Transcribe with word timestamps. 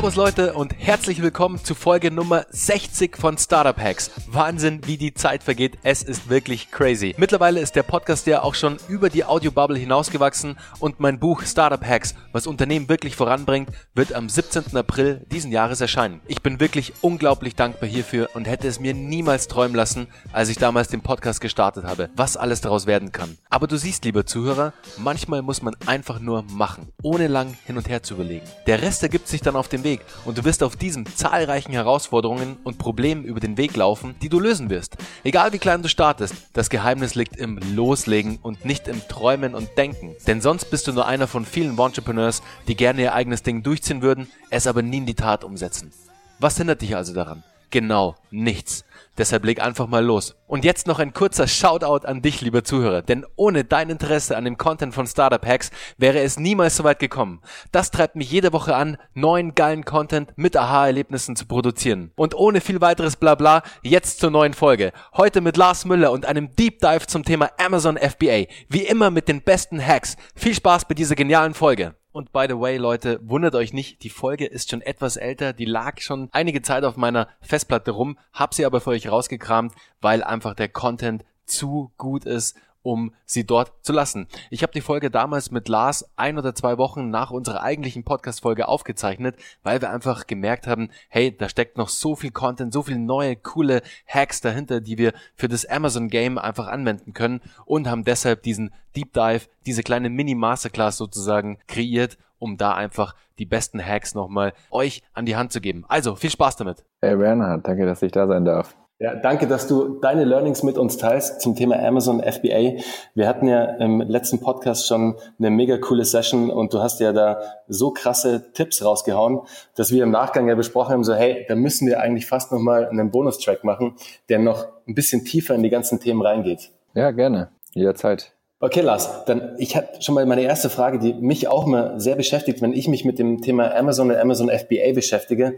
Servus 0.00 0.16
Leute 0.16 0.54
und 0.54 0.74
herzlich 0.78 1.20
willkommen 1.20 1.62
zu 1.62 1.74
Folge 1.74 2.10
Nummer 2.10 2.46
60 2.48 3.18
von 3.18 3.36
Startup 3.36 3.78
Hacks. 3.78 4.10
Wahnsinn, 4.28 4.80
wie 4.86 4.96
die 4.96 5.12
Zeit 5.12 5.42
vergeht. 5.42 5.76
Es 5.82 6.02
ist 6.02 6.30
wirklich 6.30 6.70
crazy. 6.70 7.14
Mittlerweile 7.18 7.60
ist 7.60 7.76
der 7.76 7.82
Podcast 7.82 8.26
ja 8.26 8.42
auch 8.42 8.54
schon 8.54 8.78
über 8.88 9.10
die 9.10 9.26
Audiobubble 9.26 9.76
hinausgewachsen 9.76 10.56
und 10.78 11.00
mein 11.00 11.18
Buch 11.18 11.42
Startup 11.42 11.84
Hacks, 11.84 12.14
was 12.32 12.46
Unternehmen 12.46 12.88
wirklich 12.88 13.14
voranbringt, 13.14 13.68
wird 13.94 14.14
am 14.14 14.30
17. 14.30 14.74
April 14.74 15.26
diesen 15.30 15.52
Jahres 15.52 15.82
erscheinen. 15.82 16.22
Ich 16.26 16.40
bin 16.40 16.60
wirklich 16.60 16.94
unglaublich 17.02 17.54
dankbar 17.54 17.86
hierfür 17.86 18.30
und 18.32 18.48
hätte 18.48 18.68
es 18.68 18.80
mir 18.80 18.94
niemals 18.94 19.48
träumen 19.48 19.76
lassen, 19.76 20.06
als 20.32 20.48
ich 20.48 20.56
damals 20.56 20.88
den 20.88 21.02
Podcast 21.02 21.42
gestartet 21.42 21.84
habe, 21.84 22.08
was 22.16 22.38
alles 22.38 22.62
daraus 22.62 22.86
werden 22.86 23.12
kann. 23.12 23.36
Aber 23.50 23.66
du 23.66 23.76
siehst, 23.76 24.06
lieber 24.06 24.24
Zuhörer, 24.24 24.72
manchmal 24.96 25.42
muss 25.42 25.60
man 25.60 25.76
einfach 25.84 26.20
nur 26.20 26.44
machen, 26.44 26.90
ohne 27.02 27.28
lang 27.28 27.54
hin 27.66 27.76
und 27.76 27.90
her 27.90 28.02
zu 28.02 28.14
überlegen. 28.14 28.46
Der 28.66 28.80
Rest 28.80 29.02
ergibt 29.02 29.28
sich 29.28 29.42
dann 29.42 29.56
auf 29.56 29.68
dem 29.68 29.84
Weg 29.84 29.89
und 30.24 30.38
du 30.38 30.44
wirst 30.44 30.62
auf 30.62 30.76
diesem 30.76 31.04
zahlreichen 31.16 31.72
Herausforderungen 31.72 32.56
und 32.62 32.78
Problemen 32.78 33.24
über 33.24 33.40
den 33.40 33.56
Weg 33.56 33.76
laufen, 33.76 34.14
die 34.22 34.28
du 34.28 34.38
lösen 34.38 34.70
wirst. 34.70 34.96
Egal 35.24 35.52
wie 35.52 35.58
klein 35.58 35.82
du 35.82 35.88
startest, 35.88 36.34
das 36.52 36.70
Geheimnis 36.70 37.14
liegt 37.14 37.36
im 37.36 37.58
Loslegen 37.74 38.38
und 38.42 38.64
nicht 38.64 38.86
im 38.86 39.00
Träumen 39.08 39.54
und 39.54 39.68
Denken. 39.76 40.14
Denn 40.26 40.40
sonst 40.40 40.70
bist 40.70 40.86
du 40.86 40.92
nur 40.92 41.06
einer 41.06 41.26
von 41.26 41.44
vielen 41.44 41.78
Entrepreneurs, 41.78 42.42
die 42.68 42.76
gerne 42.76 43.02
ihr 43.02 43.14
eigenes 43.14 43.42
Ding 43.42 43.62
durchziehen 43.62 44.02
würden, 44.02 44.28
es 44.50 44.66
aber 44.66 44.82
nie 44.82 44.98
in 44.98 45.06
die 45.06 45.14
Tat 45.14 45.42
umsetzen. 45.42 45.92
Was 46.38 46.56
hindert 46.56 46.82
dich 46.82 46.94
also 46.94 47.12
daran? 47.12 47.42
Genau, 47.70 48.16
nichts. 48.30 48.84
Deshalb 49.16 49.44
leg 49.44 49.60
einfach 49.60 49.86
mal 49.86 50.04
los. 50.04 50.34
Und 50.46 50.64
jetzt 50.64 50.86
noch 50.86 50.98
ein 50.98 51.12
kurzer 51.12 51.46
Shoutout 51.46 52.06
an 52.06 52.22
dich, 52.22 52.40
lieber 52.40 52.64
Zuhörer, 52.64 53.02
denn 53.02 53.24
ohne 53.36 53.64
dein 53.64 53.90
Interesse 53.90 54.36
an 54.36 54.44
dem 54.44 54.56
Content 54.56 54.94
von 54.94 55.06
Startup 55.06 55.44
Hacks 55.44 55.70
wäre 55.98 56.20
es 56.20 56.38
niemals 56.38 56.76
so 56.76 56.84
weit 56.84 56.98
gekommen. 56.98 57.42
Das 57.70 57.90
treibt 57.90 58.16
mich 58.16 58.30
jede 58.30 58.52
Woche 58.52 58.74
an, 58.74 58.96
neuen 59.14 59.54
geilen 59.54 59.84
Content 59.84 60.32
mit 60.36 60.56
Aha-Erlebnissen 60.56 61.36
zu 61.36 61.46
produzieren. 61.46 62.12
Und 62.16 62.34
ohne 62.34 62.60
viel 62.60 62.80
weiteres 62.80 63.16
Blabla, 63.16 63.62
jetzt 63.82 64.20
zur 64.20 64.30
neuen 64.30 64.54
Folge. 64.54 64.92
Heute 65.16 65.40
mit 65.40 65.56
Lars 65.56 65.84
Müller 65.84 66.10
und 66.10 66.26
einem 66.26 66.56
Deep 66.56 66.80
Dive 66.80 67.06
zum 67.06 67.24
Thema 67.24 67.50
Amazon 67.58 67.98
FBA. 67.98 68.46
Wie 68.68 68.86
immer 68.86 69.10
mit 69.10 69.28
den 69.28 69.42
besten 69.42 69.84
Hacks. 69.84 70.16
Viel 70.34 70.54
Spaß 70.54 70.86
bei 70.86 70.94
dieser 70.94 71.14
genialen 71.14 71.54
Folge. 71.54 71.94
Und 72.12 72.32
by 72.32 72.46
the 72.48 72.58
way, 72.58 72.76
Leute, 72.76 73.20
wundert 73.22 73.54
euch 73.54 73.72
nicht, 73.72 74.02
die 74.02 74.10
Folge 74.10 74.46
ist 74.46 74.70
schon 74.70 74.82
etwas 74.82 75.16
älter, 75.16 75.52
die 75.52 75.64
lag 75.64 76.00
schon 76.00 76.28
einige 76.32 76.60
Zeit 76.60 76.84
auf 76.84 76.96
meiner 76.96 77.28
Festplatte 77.40 77.92
rum, 77.92 78.18
hab 78.32 78.52
sie 78.52 78.66
aber 78.66 78.80
für 78.80 78.90
euch 78.90 79.10
rausgekramt, 79.10 79.74
weil 80.00 80.24
einfach 80.24 80.54
der 80.54 80.68
Content 80.68 81.24
zu 81.44 81.92
gut 81.96 82.24
ist 82.24 82.56
um 82.82 83.12
sie 83.24 83.44
dort 83.44 83.72
zu 83.82 83.92
lassen. 83.92 84.26
Ich 84.50 84.62
habe 84.62 84.72
die 84.72 84.80
Folge 84.80 85.10
damals 85.10 85.50
mit 85.50 85.68
Lars 85.68 86.08
ein 86.16 86.38
oder 86.38 86.54
zwei 86.54 86.78
Wochen 86.78 87.10
nach 87.10 87.30
unserer 87.30 87.62
eigentlichen 87.62 88.04
Podcast-Folge 88.04 88.68
aufgezeichnet, 88.68 89.36
weil 89.62 89.80
wir 89.80 89.90
einfach 89.90 90.26
gemerkt 90.26 90.66
haben, 90.66 90.90
hey, 91.08 91.36
da 91.36 91.48
steckt 91.48 91.76
noch 91.76 91.88
so 91.88 92.16
viel 92.16 92.30
Content, 92.30 92.72
so 92.72 92.82
viel 92.82 92.98
neue, 92.98 93.36
coole 93.36 93.82
Hacks 94.06 94.40
dahinter, 94.40 94.80
die 94.80 94.98
wir 94.98 95.12
für 95.34 95.48
das 95.48 95.66
Amazon 95.66 96.08
Game 96.08 96.38
einfach 96.38 96.68
anwenden 96.68 97.12
können 97.12 97.40
und 97.64 97.88
haben 97.88 98.04
deshalb 98.04 98.42
diesen 98.42 98.72
Deep 98.96 99.12
Dive, 99.12 99.46
diese 99.66 99.82
kleine 99.82 100.10
Mini-Masterclass 100.10 100.96
sozusagen 100.96 101.58
kreiert, 101.66 102.18
um 102.38 102.56
da 102.56 102.74
einfach 102.74 103.14
die 103.38 103.46
besten 103.46 103.84
Hacks 103.84 104.14
nochmal 104.14 104.52
euch 104.70 105.02
an 105.12 105.26
die 105.26 105.36
Hand 105.36 105.52
zu 105.52 105.60
geben. 105.60 105.84
Also, 105.88 106.14
viel 106.16 106.30
Spaß 106.30 106.56
damit. 106.56 106.84
Hey 107.00 107.16
Bernhard, 107.16 107.66
danke, 107.66 107.86
dass 107.86 108.02
ich 108.02 108.12
da 108.12 108.26
sein 108.26 108.44
darf. 108.44 108.76
Ja, 109.02 109.14
danke, 109.14 109.46
dass 109.46 109.66
du 109.66 109.98
deine 109.98 110.24
Learnings 110.24 110.62
mit 110.62 110.76
uns 110.76 110.98
teilst 110.98 111.40
zum 111.40 111.56
Thema 111.56 111.82
Amazon 111.82 112.22
FBA. 112.22 112.82
Wir 113.14 113.28
hatten 113.28 113.48
ja 113.48 113.64
im 113.76 114.02
letzten 114.02 114.40
Podcast 114.40 114.86
schon 114.86 115.16
eine 115.38 115.48
mega 115.48 115.78
coole 115.78 116.04
Session 116.04 116.50
und 116.50 116.74
du 116.74 116.80
hast 116.80 117.00
ja 117.00 117.14
da 117.14 117.40
so 117.66 117.92
krasse 117.92 118.52
Tipps 118.52 118.84
rausgehauen, 118.84 119.40
dass 119.74 119.90
wir 119.90 120.02
im 120.02 120.10
Nachgang 120.10 120.48
ja 120.48 120.54
besprochen 120.54 120.92
haben, 120.92 121.04
so 121.04 121.14
hey, 121.14 121.46
da 121.48 121.54
müssen 121.54 121.88
wir 121.88 122.00
eigentlich 122.00 122.26
fast 122.26 122.52
nochmal 122.52 122.90
einen 122.90 123.10
Bonustrack 123.10 123.64
machen, 123.64 123.94
der 124.28 124.38
noch 124.38 124.66
ein 124.86 124.94
bisschen 124.94 125.24
tiefer 125.24 125.54
in 125.54 125.62
die 125.62 125.70
ganzen 125.70 125.98
Themen 125.98 126.20
reingeht. 126.20 126.68
Ja, 126.92 127.10
gerne. 127.10 127.48
Jederzeit. 127.72 128.32
Okay, 128.62 128.82
Lars, 128.82 129.24
dann 129.24 129.54
ich 129.56 129.76
habe 129.76 129.88
schon 130.00 130.14
mal 130.14 130.26
meine 130.26 130.42
erste 130.42 130.68
Frage, 130.68 130.98
die 130.98 131.14
mich 131.14 131.48
auch 131.48 131.64
mal 131.64 131.98
sehr 131.98 132.16
beschäftigt, 132.16 132.60
wenn 132.60 132.74
ich 132.74 132.86
mich 132.86 133.06
mit 133.06 133.18
dem 133.18 133.40
Thema 133.40 133.74
Amazon 133.74 134.10
und 134.10 134.18
Amazon 134.18 134.50
FBA 134.50 134.92
beschäftige 134.92 135.54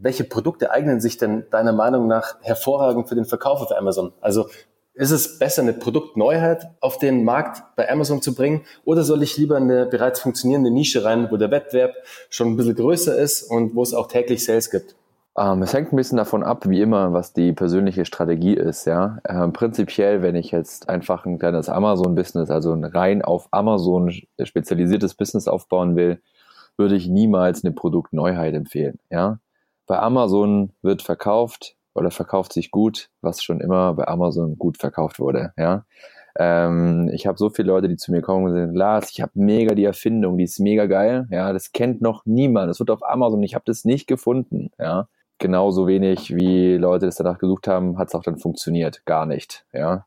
welche 0.00 0.24
Produkte 0.24 0.70
eignen 0.70 1.00
sich 1.00 1.18
denn 1.18 1.44
deiner 1.50 1.72
Meinung 1.72 2.06
nach 2.06 2.36
hervorragend 2.42 3.08
für 3.08 3.14
den 3.14 3.24
Verkauf 3.24 3.60
auf 3.60 3.72
Amazon? 3.76 4.12
Also 4.20 4.46
ist 4.94 5.10
es 5.10 5.38
besser, 5.38 5.62
eine 5.62 5.72
Produktneuheit 5.72 6.68
auf 6.80 6.98
den 6.98 7.24
Markt 7.24 7.62
bei 7.76 7.90
Amazon 7.90 8.20
zu 8.20 8.34
bringen 8.34 8.62
oder 8.84 9.02
soll 9.02 9.22
ich 9.22 9.36
lieber 9.36 9.56
eine 9.56 9.86
bereits 9.86 10.20
funktionierende 10.20 10.70
Nische 10.70 11.04
rein, 11.04 11.28
wo 11.30 11.36
der 11.36 11.50
Wettbewerb 11.50 11.94
schon 12.28 12.48
ein 12.48 12.56
bisschen 12.56 12.74
größer 12.74 13.16
ist 13.16 13.42
und 13.42 13.74
wo 13.74 13.82
es 13.82 13.94
auch 13.94 14.08
täglich 14.08 14.44
Sales 14.44 14.70
gibt? 14.70 14.96
Ähm, 15.38 15.62
es 15.62 15.72
hängt 15.72 15.92
ein 15.92 15.96
bisschen 15.96 16.18
davon 16.18 16.42
ab, 16.42 16.68
wie 16.68 16.82
immer, 16.82 17.12
was 17.12 17.32
die 17.32 17.52
persönliche 17.52 18.04
Strategie 18.04 18.54
ist. 18.54 18.84
Ja, 18.84 19.18
ähm, 19.28 19.52
prinzipiell, 19.52 20.22
wenn 20.22 20.34
ich 20.34 20.50
jetzt 20.50 20.88
einfach 20.88 21.24
ein 21.24 21.38
kleines 21.38 21.68
Amazon-Business, 21.68 22.50
also 22.50 22.72
ein 22.72 22.84
rein 22.84 23.22
auf 23.22 23.48
Amazon 23.52 24.12
spezialisiertes 24.42 25.14
Business 25.14 25.46
aufbauen 25.46 25.96
will, 25.96 26.20
würde 26.76 26.96
ich 26.96 27.08
niemals 27.08 27.64
eine 27.64 27.72
Produktneuheit 27.72 28.54
empfehlen. 28.54 28.98
Ja, 29.08 29.38
bei 29.90 29.98
Amazon 29.98 30.70
wird 30.82 31.02
verkauft 31.02 31.74
oder 31.94 32.12
verkauft 32.12 32.52
sich 32.52 32.70
gut, 32.70 33.10
was 33.22 33.42
schon 33.42 33.60
immer 33.60 33.92
bei 33.94 34.06
Amazon 34.06 34.56
gut 34.56 34.78
verkauft 34.78 35.18
wurde. 35.18 35.52
Ja, 35.56 35.84
ähm, 36.38 37.10
ich 37.12 37.26
habe 37.26 37.36
so 37.36 37.50
viele 37.50 37.66
Leute, 37.66 37.88
die 37.88 37.96
zu 37.96 38.12
mir 38.12 38.22
kommen 38.22 38.44
und 38.46 38.52
sagen, 38.52 38.72
Lars, 38.72 39.10
ich 39.10 39.20
habe 39.20 39.32
mega 39.34 39.74
die 39.74 39.82
Erfindung, 39.82 40.38
die 40.38 40.44
ist 40.44 40.60
mega 40.60 40.86
geil. 40.86 41.26
Ja, 41.32 41.52
das 41.52 41.72
kennt 41.72 42.02
noch 42.02 42.24
niemand. 42.24 42.70
Das 42.70 42.78
wird 42.78 42.88
auf 42.88 43.04
Amazon. 43.04 43.42
Ich 43.42 43.56
habe 43.56 43.64
das 43.66 43.84
nicht 43.84 44.06
gefunden. 44.06 44.70
Ja, 44.78 45.08
genauso 45.38 45.88
wenig 45.88 46.36
wie 46.36 46.76
Leute 46.76 47.06
das 47.06 47.16
danach 47.16 47.38
gesucht 47.38 47.66
haben, 47.66 47.98
hat 47.98 48.10
es 48.10 48.14
auch 48.14 48.22
dann 48.22 48.38
funktioniert. 48.38 49.04
Gar 49.06 49.26
nicht. 49.26 49.66
Ja, 49.72 50.06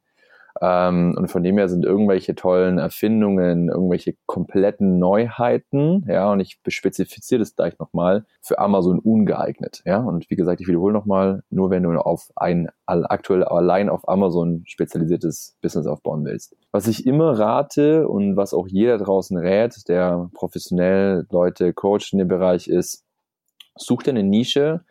ähm, 0.62 1.16
und 1.18 1.30
von 1.30 1.44
dem 1.44 1.58
her 1.58 1.68
sind 1.68 1.84
irgendwelche 1.84 2.36
tollen 2.36 2.78
Erfindungen, 2.78 3.70
irgendwelche 3.70 4.16
kompletten 4.26 5.00
Neuheiten, 5.00 6.06
ja, 6.08 6.32
und 6.32 6.40
ich 6.40 6.60
spezifiziere 6.68 7.40
das 7.40 7.56
gleich 7.56 7.80
nochmal, 7.80 8.26
für 8.42 8.60
Amazon 8.60 9.00
ungeeignet, 9.00 9.82
ja. 9.86 10.00
Und 10.00 10.30
wie 10.30 10.36
gesagt, 10.36 10.62
ich 10.62 10.68
wiederhole 10.68 10.94
nochmal, 10.94 11.44
nur 11.50 11.70
wenn 11.70 11.84
du 11.84 11.92
auf 11.94 12.32
ein 12.36 12.70
aktuell 12.86 13.44
allein 13.44 13.90
auf 13.90 14.08
Amazon 14.08 14.64
spezialisiertes 14.66 15.58
Business 15.62 15.88
aufbauen 15.88 16.26
willst. 16.26 16.56
Was 16.72 16.88
ich 16.88 17.06
immer 17.06 17.38
rate 17.40 18.08
und 18.08 18.36
was 18.36 18.54
auch 18.54 18.68
jeder 18.68 18.98
draußen 18.98 19.38
rät, 19.38 19.88
der 19.88 20.30
professionell 20.34 21.26
Leute 21.32 21.74
coacht 21.74 22.14
in 22.14 22.20
dem 22.20 22.28
Bereich 22.28 22.68
ist, 22.68 23.06
such 23.76 24.04
dir 24.04 24.12
eine 24.12 24.24
Nische, 24.24 24.86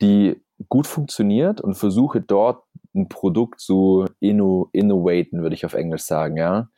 die 0.00 0.40
gut 0.68 0.86
funktioniert 0.86 1.60
und 1.60 1.74
versuche 1.74 2.20
dort 2.20 2.62
ein 2.94 3.08
Produkt 3.08 3.60
zu 3.60 4.06
inno, 4.20 4.68
innovaten, 4.72 5.42
würde 5.42 5.54
ich 5.54 5.64
auf 5.66 5.74
Englisch 5.74 6.02
sagen, 6.02 6.36
ja. 6.36 6.68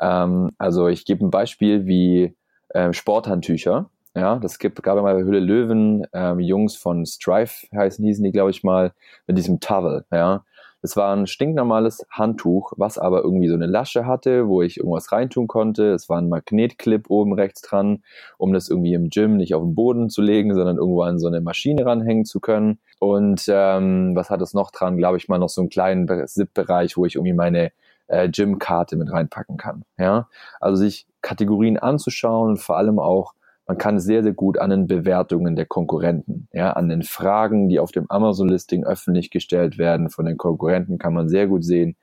Ähm, 0.00 0.50
also 0.58 0.88
ich 0.88 1.04
gebe 1.04 1.24
ein 1.24 1.30
Beispiel 1.30 1.86
wie 1.86 2.36
ähm, 2.74 2.92
Sporthandtücher. 2.92 3.90
Ja, 4.14 4.36
das 4.36 4.58
gibt, 4.58 4.82
gab 4.82 5.00
mal 5.00 5.14
bei 5.14 5.22
Hülle 5.22 5.38
Löwen 5.40 6.06
ähm, 6.12 6.40
Jungs 6.40 6.76
von 6.76 7.06
Strife 7.06 7.66
heißen 7.74 8.04
hießen 8.04 8.24
die, 8.24 8.32
glaube 8.32 8.50
ich 8.50 8.64
mal, 8.64 8.92
mit 9.26 9.38
diesem 9.38 9.60
Towel, 9.60 10.04
ja. 10.10 10.44
Das 10.80 10.96
war 10.96 11.14
ein 11.14 11.26
stinknormales 11.26 12.06
Handtuch, 12.10 12.72
was 12.76 12.98
aber 12.98 13.22
irgendwie 13.22 13.48
so 13.48 13.54
eine 13.54 13.66
Lasche 13.66 14.06
hatte, 14.06 14.48
wo 14.48 14.62
ich 14.62 14.76
irgendwas 14.76 15.10
reintun 15.10 15.48
konnte. 15.48 15.92
Es 15.92 16.08
war 16.08 16.20
ein 16.20 16.28
Magnetclip 16.28 17.10
oben 17.10 17.32
rechts 17.32 17.62
dran, 17.62 18.04
um 18.36 18.52
das 18.52 18.68
irgendwie 18.68 18.94
im 18.94 19.10
Gym 19.10 19.36
nicht 19.36 19.54
auf 19.54 19.62
den 19.62 19.74
Boden 19.74 20.08
zu 20.08 20.22
legen, 20.22 20.54
sondern 20.54 20.76
irgendwo 20.76 21.02
an 21.02 21.18
so 21.18 21.26
eine 21.26 21.40
Maschine 21.40 21.84
ranhängen 21.84 22.24
zu 22.24 22.38
können. 22.38 22.78
Und 23.00 23.44
ähm, 23.48 24.14
was 24.14 24.30
hat 24.30 24.40
es 24.40 24.54
noch 24.54 24.70
dran? 24.70 24.96
Glaube 24.96 25.16
ich 25.16 25.28
mal 25.28 25.38
noch 25.38 25.48
so 25.48 25.60
einen 25.60 25.70
kleinen 25.70 26.06
SIP-Bereich, 26.26 26.96
wo 26.96 27.04
ich 27.04 27.16
irgendwie 27.16 27.34
meine 27.34 27.72
äh, 28.06 28.28
Gym-Karte 28.28 28.96
mit 28.96 29.10
reinpacken 29.10 29.56
kann. 29.56 29.84
Ja, 29.98 30.28
also 30.60 30.76
sich 30.76 31.06
Kategorien 31.22 31.78
anzuschauen 31.78 32.50
und 32.50 32.56
vor 32.58 32.76
allem 32.76 32.98
auch 32.98 33.34
man 33.68 33.76
kann 33.76 34.00
sehr, 34.00 34.22
sehr 34.22 34.32
gut 34.32 34.58
an 34.58 34.70
den 34.70 34.86
Bewertungen 34.86 35.54
der 35.54 35.66
Konkurrenten, 35.66 36.48
ja, 36.52 36.72
an 36.72 36.88
den 36.88 37.02
Fragen, 37.02 37.68
die 37.68 37.78
auf 37.78 37.92
dem 37.92 38.10
Amazon-Listing 38.10 38.84
öffentlich 38.84 39.30
gestellt 39.30 39.76
werden 39.76 40.08
von 40.08 40.24
den 40.24 40.38
Konkurrenten, 40.38 40.98
kann 40.98 41.12
man 41.12 41.28
sehr 41.28 41.46
gut 41.46 41.64
sehen, 41.64 41.96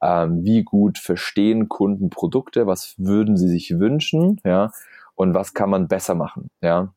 ähm, 0.00 0.44
wie 0.44 0.62
gut 0.62 0.98
verstehen 0.98 1.68
Kunden 1.68 2.08
Produkte, 2.08 2.68
was 2.68 2.94
würden 2.98 3.36
sie 3.36 3.48
sich 3.48 3.80
wünschen, 3.80 4.40
ja, 4.44 4.70
und 5.16 5.34
was 5.34 5.54
kann 5.54 5.70
man 5.70 5.88
besser 5.88 6.14
machen, 6.14 6.50
ja. 6.62 6.94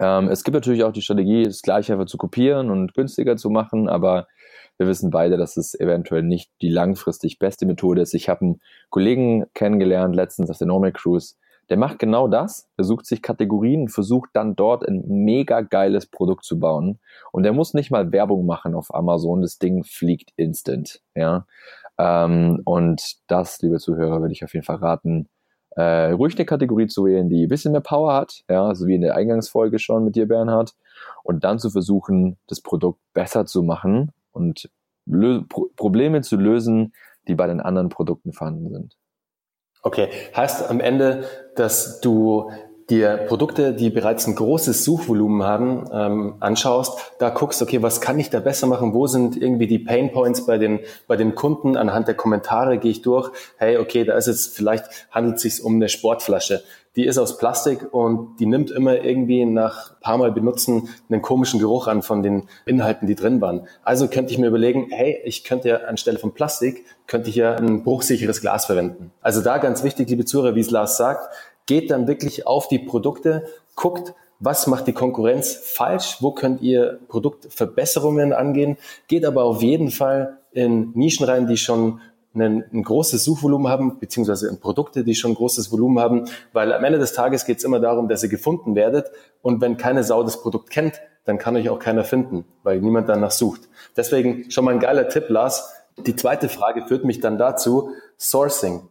Ähm, 0.00 0.28
es 0.28 0.42
gibt 0.42 0.54
natürlich 0.56 0.82
auch 0.82 0.92
die 0.92 1.02
Strategie, 1.02 1.44
das 1.44 1.62
gleiche 1.62 1.92
einfach 1.92 2.06
zu 2.06 2.18
kopieren 2.18 2.68
und 2.68 2.94
günstiger 2.94 3.36
zu 3.36 3.48
machen, 3.48 3.88
aber 3.88 4.26
wir 4.76 4.88
wissen 4.88 5.10
beide, 5.10 5.36
dass 5.36 5.56
es 5.56 5.78
eventuell 5.78 6.24
nicht 6.24 6.50
die 6.62 6.70
langfristig 6.70 7.38
beste 7.38 7.66
Methode 7.66 8.00
ist. 8.00 8.14
Ich 8.14 8.28
habe 8.28 8.40
einen 8.40 8.60
Kollegen 8.88 9.44
kennengelernt 9.54 10.16
letztens 10.16 10.50
auf 10.50 10.58
der 10.58 10.66
Normal 10.66 10.92
Cruise, 10.92 11.34
der 11.70 11.78
macht 11.78 11.98
genau 11.98 12.28
das. 12.28 12.68
Der 12.76 12.84
sucht 12.84 13.06
sich 13.06 13.22
Kategorien, 13.22 13.88
versucht 13.88 14.30
dann 14.34 14.56
dort 14.56 14.86
ein 14.86 15.04
mega 15.06 15.60
geiles 15.62 16.06
Produkt 16.06 16.44
zu 16.44 16.58
bauen. 16.58 16.98
Und 17.32 17.44
der 17.44 17.52
muss 17.52 17.74
nicht 17.74 17.90
mal 17.90 18.12
Werbung 18.12 18.44
machen 18.44 18.74
auf 18.74 18.92
Amazon. 18.94 19.40
Das 19.42 19.58
Ding 19.58 19.84
fliegt 19.84 20.32
instant. 20.36 21.00
Ja. 21.14 21.46
Ähm, 21.98 22.60
und 22.64 23.18
das, 23.28 23.62
liebe 23.62 23.78
Zuhörer, 23.78 24.20
würde 24.20 24.32
ich 24.32 24.44
auf 24.44 24.52
jeden 24.52 24.66
Fall 24.66 24.76
raten. 24.76 25.28
äh, 25.76 26.10
ruhig 26.12 26.36
eine 26.36 26.46
Kategorie 26.46 26.86
zu 26.88 27.04
wählen, 27.04 27.28
die 27.28 27.44
ein 27.44 27.48
bisschen 27.48 27.72
mehr 27.72 27.80
Power 27.80 28.12
hat, 28.14 28.42
ja, 28.48 28.64
also 28.66 28.86
wie 28.86 28.94
in 28.94 29.02
der 29.02 29.14
Eingangsfolge 29.14 29.78
schon 29.78 30.04
mit 30.04 30.16
dir, 30.16 30.26
Bernhard, 30.26 30.74
und 31.22 31.44
dann 31.44 31.58
zu 31.58 31.70
versuchen, 31.70 32.36
das 32.48 32.60
Produkt 32.60 33.00
besser 33.14 33.46
zu 33.46 33.62
machen 33.62 34.12
und 34.32 34.68
Pro 35.48 35.70
Probleme 35.76 36.20
zu 36.22 36.36
lösen, 36.36 36.92
die 37.26 37.34
bei 37.34 37.46
den 37.46 37.60
anderen 37.60 37.88
Produkten 37.88 38.32
vorhanden 38.32 38.70
sind. 38.70 38.96
Okay, 39.82 40.10
heißt 40.36 40.68
am 40.68 40.80
Ende, 40.80 41.24
dass 41.56 42.00
du 42.00 42.50
dir 42.90 43.16
Produkte, 43.28 43.72
die 43.72 43.88
bereits 43.88 44.26
ein 44.26 44.34
großes 44.34 44.84
Suchvolumen 44.84 45.42
haben, 45.42 45.84
ähm, 45.92 46.34
anschaust, 46.40 47.12
da 47.18 47.30
guckst, 47.30 47.62
okay, 47.62 47.82
was 47.82 48.00
kann 48.00 48.18
ich 48.18 48.30
da 48.30 48.40
besser 48.40 48.66
machen? 48.66 48.92
Wo 48.92 49.06
sind 49.06 49.40
irgendwie 49.40 49.66
die 49.66 49.78
Pain 49.78 50.12
Points 50.12 50.44
bei 50.44 50.58
den, 50.58 50.80
bei 51.06 51.16
den 51.16 51.34
Kunden? 51.34 51.76
Anhand 51.76 52.08
der 52.08 52.14
Kommentare 52.14 52.78
gehe 52.78 52.90
ich 52.90 53.02
durch. 53.02 53.30
Hey, 53.56 53.78
okay, 53.78 54.04
da 54.04 54.16
ist 54.16 54.26
jetzt 54.26 54.56
vielleicht 54.56 54.84
handelt 55.10 55.36
es 55.36 55.42
sich 55.42 55.64
um 55.64 55.76
eine 55.76 55.88
Sportflasche. 55.88 56.62
Die 56.96 57.06
ist 57.06 57.18
aus 57.18 57.38
Plastik 57.38 57.94
und 57.94 58.40
die 58.40 58.46
nimmt 58.46 58.72
immer 58.72 59.04
irgendwie 59.04 59.44
nach 59.44 60.00
paar 60.00 60.18
Mal 60.18 60.32
benutzen 60.32 60.88
einen 61.08 61.22
komischen 61.22 61.60
Geruch 61.60 61.86
an 61.86 62.02
von 62.02 62.24
den 62.24 62.48
Inhalten, 62.66 63.06
die 63.06 63.14
drin 63.14 63.40
waren. 63.40 63.68
Also 63.84 64.08
könnte 64.08 64.32
ich 64.32 64.38
mir 64.38 64.48
überlegen, 64.48 64.88
hey, 64.90 65.20
ich 65.24 65.44
könnte 65.44 65.68
ja 65.68 65.76
anstelle 65.82 66.18
von 66.18 66.34
Plastik, 66.34 66.84
könnte 67.06 67.30
ich 67.30 67.36
ja 67.36 67.54
ein 67.54 67.84
bruchsicheres 67.84 68.40
Glas 68.40 68.64
verwenden. 68.64 69.12
Also 69.20 69.40
da 69.40 69.58
ganz 69.58 69.84
wichtig, 69.84 70.08
liebe 70.10 70.24
Zuhörer, 70.24 70.56
wie 70.56 70.60
es 70.60 70.70
Lars 70.72 70.96
sagt, 70.96 71.28
geht 71.66 71.90
dann 71.90 72.06
wirklich 72.06 72.46
auf 72.46 72.68
die 72.68 72.78
Produkte, 72.78 73.44
guckt, 73.76 74.14
was 74.40 74.66
macht 74.66 74.86
die 74.86 74.92
Konkurrenz 74.92 75.54
falsch, 75.54 76.16
wo 76.20 76.32
könnt 76.32 76.62
ihr 76.62 76.98
Produktverbesserungen 77.08 78.32
angehen, 78.32 78.78
geht 79.06 79.24
aber 79.24 79.44
auf 79.44 79.62
jeden 79.62 79.90
Fall 79.90 80.38
in 80.52 80.92
Nischen 80.94 81.26
rein, 81.26 81.46
die 81.46 81.58
schon 81.58 82.00
ein, 82.34 82.64
ein 82.72 82.82
großes 82.82 83.24
Suchvolumen 83.24 83.68
haben, 83.68 83.98
beziehungsweise 83.98 84.48
in 84.48 84.60
Produkte, 84.60 85.04
die 85.04 85.14
schon 85.14 85.34
großes 85.34 85.70
Volumen 85.70 85.98
haben, 85.98 86.24
weil 86.52 86.72
am 86.72 86.84
Ende 86.84 86.98
des 86.98 87.12
Tages 87.12 87.44
geht 87.44 87.58
es 87.58 87.64
immer 87.64 87.80
darum, 87.80 88.08
dass 88.08 88.22
ihr 88.22 88.28
gefunden 88.28 88.74
werdet 88.74 89.10
und 89.42 89.60
wenn 89.60 89.76
keine 89.76 90.04
Sau 90.04 90.22
das 90.22 90.40
Produkt 90.40 90.70
kennt, 90.70 91.00
dann 91.24 91.38
kann 91.38 91.56
euch 91.56 91.68
auch 91.68 91.78
keiner 91.78 92.04
finden, 92.04 92.44
weil 92.62 92.80
niemand 92.80 93.08
danach 93.08 93.30
sucht. 93.30 93.68
Deswegen 93.96 94.50
schon 94.50 94.64
mal 94.64 94.72
ein 94.72 94.80
geiler 94.80 95.08
Tipp, 95.08 95.28
Lars. 95.28 95.72
Die 95.98 96.16
zweite 96.16 96.48
Frage 96.48 96.86
führt 96.86 97.04
mich 97.04 97.20
dann 97.20 97.36
dazu, 97.36 97.90
Sourcing 98.18 98.88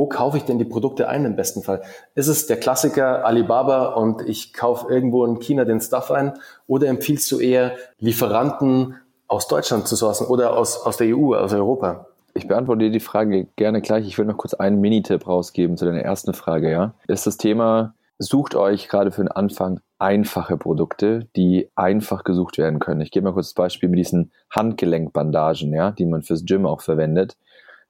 wo 0.00 0.06
kaufe 0.06 0.38
ich 0.38 0.44
denn 0.44 0.56
die 0.56 0.64
Produkte 0.64 1.10
ein 1.10 1.26
im 1.26 1.36
besten 1.36 1.62
Fall? 1.62 1.82
Ist 2.14 2.28
es 2.28 2.46
der 2.46 2.56
Klassiker 2.56 3.26
Alibaba 3.26 3.88
und 3.88 4.26
ich 4.26 4.54
kaufe 4.54 4.90
irgendwo 4.90 5.26
in 5.26 5.40
China 5.40 5.66
den 5.66 5.78
Stuff 5.78 6.10
ein 6.10 6.32
oder 6.66 6.88
empfiehlst 6.88 7.30
du 7.30 7.38
eher 7.38 7.72
Lieferanten 7.98 8.94
aus 9.28 9.46
Deutschland 9.46 9.86
zu 9.86 9.96
sourcen 9.96 10.26
oder 10.26 10.56
aus, 10.56 10.86
aus 10.86 10.96
der 10.96 11.14
EU, 11.14 11.34
aus 11.34 11.52
Europa? 11.52 12.06
Ich 12.32 12.48
beantworte 12.48 12.84
dir 12.84 12.90
die 12.90 12.98
Frage 12.98 13.48
gerne 13.56 13.82
gleich. 13.82 14.06
Ich 14.06 14.16
will 14.16 14.24
noch 14.24 14.38
kurz 14.38 14.54
einen 14.54 14.80
Minitipp 14.80 15.26
rausgeben 15.26 15.76
zu 15.76 15.84
deiner 15.84 16.00
ersten 16.00 16.32
Frage, 16.32 16.70
ja. 16.70 16.94
Ist 17.06 17.26
das 17.26 17.36
Thema, 17.36 17.92
sucht 18.16 18.54
euch 18.54 18.88
gerade 18.88 19.10
für 19.10 19.20
den 19.20 19.30
Anfang 19.30 19.80
einfache 19.98 20.56
Produkte, 20.56 21.28
die 21.36 21.68
einfach 21.76 22.24
gesucht 22.24 22.56
werden 22.56 22.78
können. 22.78 23.02
Ich 23.02 23.10
gebe 23.10 23.24
mal 23.24 23.34
kurz 23.34 23.48
das 23.48 23.54
Beispiel 23.54 23.90
mit 23.90 23.98
diesen 23.98 24.32
Handgelenkbandagen, 24.48 25.74
ja, 25.74 25.90
die 25.90 26.06
man 26.06 26.22
fürs 26.22 26.46
Gym 26.46 26.64
auch 26.64 26.80
verwendet 26.80 27.36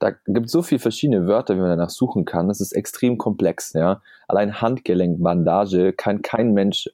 da 0.00 0.12
gibt 0.26 0.47
es 0.47 0.52
so 0.52 0.62
viele 0.62 0.81
verschiedene 0.81 1.26
Wörter, 1.26 1.55
wie 1.55 1.61
man 1.61 1.69
danach 1.69 1.91
suchen 1.91 2.25
kann. 2.25 2.49
Das 2.49 2.61
ist 2.61 2.73
extrem 2.73 3.19
komplex. 3.19 3.75
Ja? 3.75 4.02
Allein 4.26 4.61
Handgelenkbandage 4.61 5.93
kann 5.93 6.23
kein 6.23 6.52
Mensch 6.52 6.88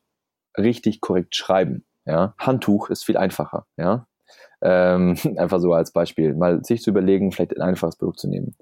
richtig 0.59 1.01
korrekt 1.01 1.35
schreiben. 1.35 1.85
Ja? 2.05 2.35
Handtuch 2.37 2.91
ist 2.91 3.05
viel 3.05 3.17
einfacher. 3.17 3.67
Ja? 3.77 4.09
Ähm, 4.61 5.17
einfach 5.37 5.61
so 5.61 5.73
als 5.73 5.93
Beispiel, 5.93 6.35
mal 6.35 6.65
sich 6.65 6.83
zu 6.83 6.91
überlegen, 6.91 7.31
vielleicht 7.31 7.57
ein 7.57 7.63
einfaches 7.63 7.97
Produkt 7.97 8.19
zu 8.19 8.29
nehmen. 8.29 8.57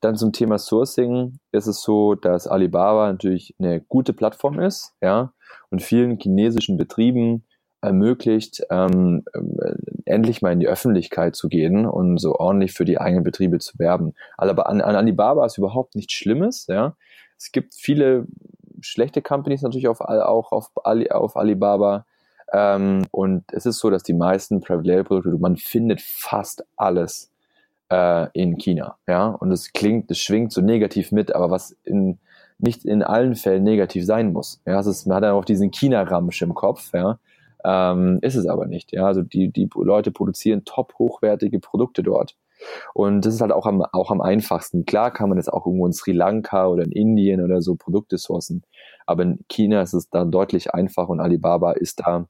Dann 0.00 0.16
zum 0.16 0.32
Thema 0.32 0.58
Sourcing 0.58 1.38
ist 1.52 1.68
es 1.68 1.80
so, 1.82 2.16
dass 2.16 2.48
Alibaba 2.48 3.10
natürlich 3.12 3.54
eine 3.60 3.80
gute 3.80 4.12
Plattform 4.12 4.58
ist, 4.58 4.94
ja, 5.00 5.32
und 5.70 5.82
vielen 5.82 6.18
chinesischen 6.18 6.76
Betrieben 6.76 7.44
ermöglicht, 7.84 8.62
ähm, 8.70 9.24
äh, 9.32 9.74
endlich 10.04 10.42
mal 10.42 10.52
in 10.52 10.60
die 10.60 10.68
Öffentlichkeit 10.68 11.36
zu 11.36 11.48
gehen 11.48 11.86
und 11.86 12.18
so 12.18 12.34
ordentlich 12.36 12.72
für 12.72 12.84
die 12.84 12.98
eigenen 12.98 13.24
Betriebe 13.24 13.58
zu 13.58 13.78
werben. 13.78 14.14
Aber 14.36 14.68
an, 14.68 14.80
an 14.80 14.96
Alibaba 14.96 15.44
ist 15.46 15.58
überhaupt 15.58 15.94
nichts 15.94 16.12
Schlimmes. 16.12 16.66
Ja? 16.68 16.96
Es 17.38 17.52
gibt 17.52 17.74
viele 17.74 18.26
schlechte 18.80 19.22
Companies 19.22 19.62
natürlich 19.62 19.88
auf, 19.88 20.00
auch 20.00 20.52
auf, 20.52 20.70
Ali, 20.84 21.10
auf 21.10 21.36
Alibaba. 21.36 22.06
Ähm, 22.52 23.06
und 23.10 23.44
es 23.52 23.66
ist 23.66 23.78
so, 23.78 23.90
dass 23.90 24.02
die 24.02 24.14
meisten 24.14 24.60
Private 24.60 24.86
Label 24.86 25.04
Produkte, 25.04 25.38
man 25.38 25.56
findet 25.56 26.00
fast 26.00 26.64
alles 26.76 27.30
äh, 27.90 28.28
in 28.32 28.56
China. 28.58 28.96
Ja? 29.06 29.28
Und 29.28 29.52
es 29.52 29.72
klingt, 29.72 30.10
es 30.10 30.18
schwingt 30.18 30.52
so 30.52 30.60
negativ 30.60 31.12
mit, 31.12 31.34
aber 31.34 31.50
was 31.50 31.76
in, 31.84 32.18
nicht 32.58 32.84
in 32.84 33.02
allen 33.02 33.34
Fällen 33.34 33.64
negativ 33.64 34.04
sein 34.04 34.32
muss. 34.32 34.60
Ja, 34.66 34.80
es 34.80 34.86
ist, 34.86 35.06
man 35.06 35.16
hat 35.16 35.24
ja 35.24 35.32
auch 35.32 35.44
diesen 35.44 35.70
China-Ramsch 35.70 36.42
im 36.42 36.54
Kopf, 36.54 36.92
ja. 36.92 37.18
Ähm, 37.64 38.18
ist 38.20 38.34
es 38.34 38.46
aber 38.46 38.66
nicht. 38.66 38.92
Ja, 38.92 39.06
also 39.06 39.22
die, 39.22 39.50
die 39.50 39.68
Leute 39.74 40.10
produzieren 40.10 40.64
top 40.64 40.94
hochwertige 40.98 41.60
Produkte 41.60 42.02
dort. 42.02 42.36
Und 42.92 43.24
das 43.24 43.34
ist 43.34 43.40
halt 43.40 43.52
auch 43.52 43.66
am, 43.66 43.82
auch 43.82 44.10
am 44.10 44.20
einfachsten. 44.20 44.84
Klar 44.84 45.10
kann 45.10 45.28
man 45.28 45.38
jetzt 45.38 45.52
auch 45.52 45.66
irgendwo 45.66 45.86
in 45.86 45.92
Sri 45.92 46.12
Lanka 46.12 46.66
oder 46.68 46.84
in 46.84 46.92
Indien 46.92 47.42
oder 47.42 47.60
so 47.62 47.74
Produkte 47.74 48.18
sourcen. 48.18 48.64
Aber 49.06 49.22
in 49.22 49.44
China 49.48 49.82
ist 49.82 49.94
es 49.94 50.08
da 50.10 50.24
deutlich 50.24 50.72
einfacher 50.72 51.10
und 51.10 51.20
Alibaba 51.20 51.72
ist 51.72 52.00
da 52.00 52.26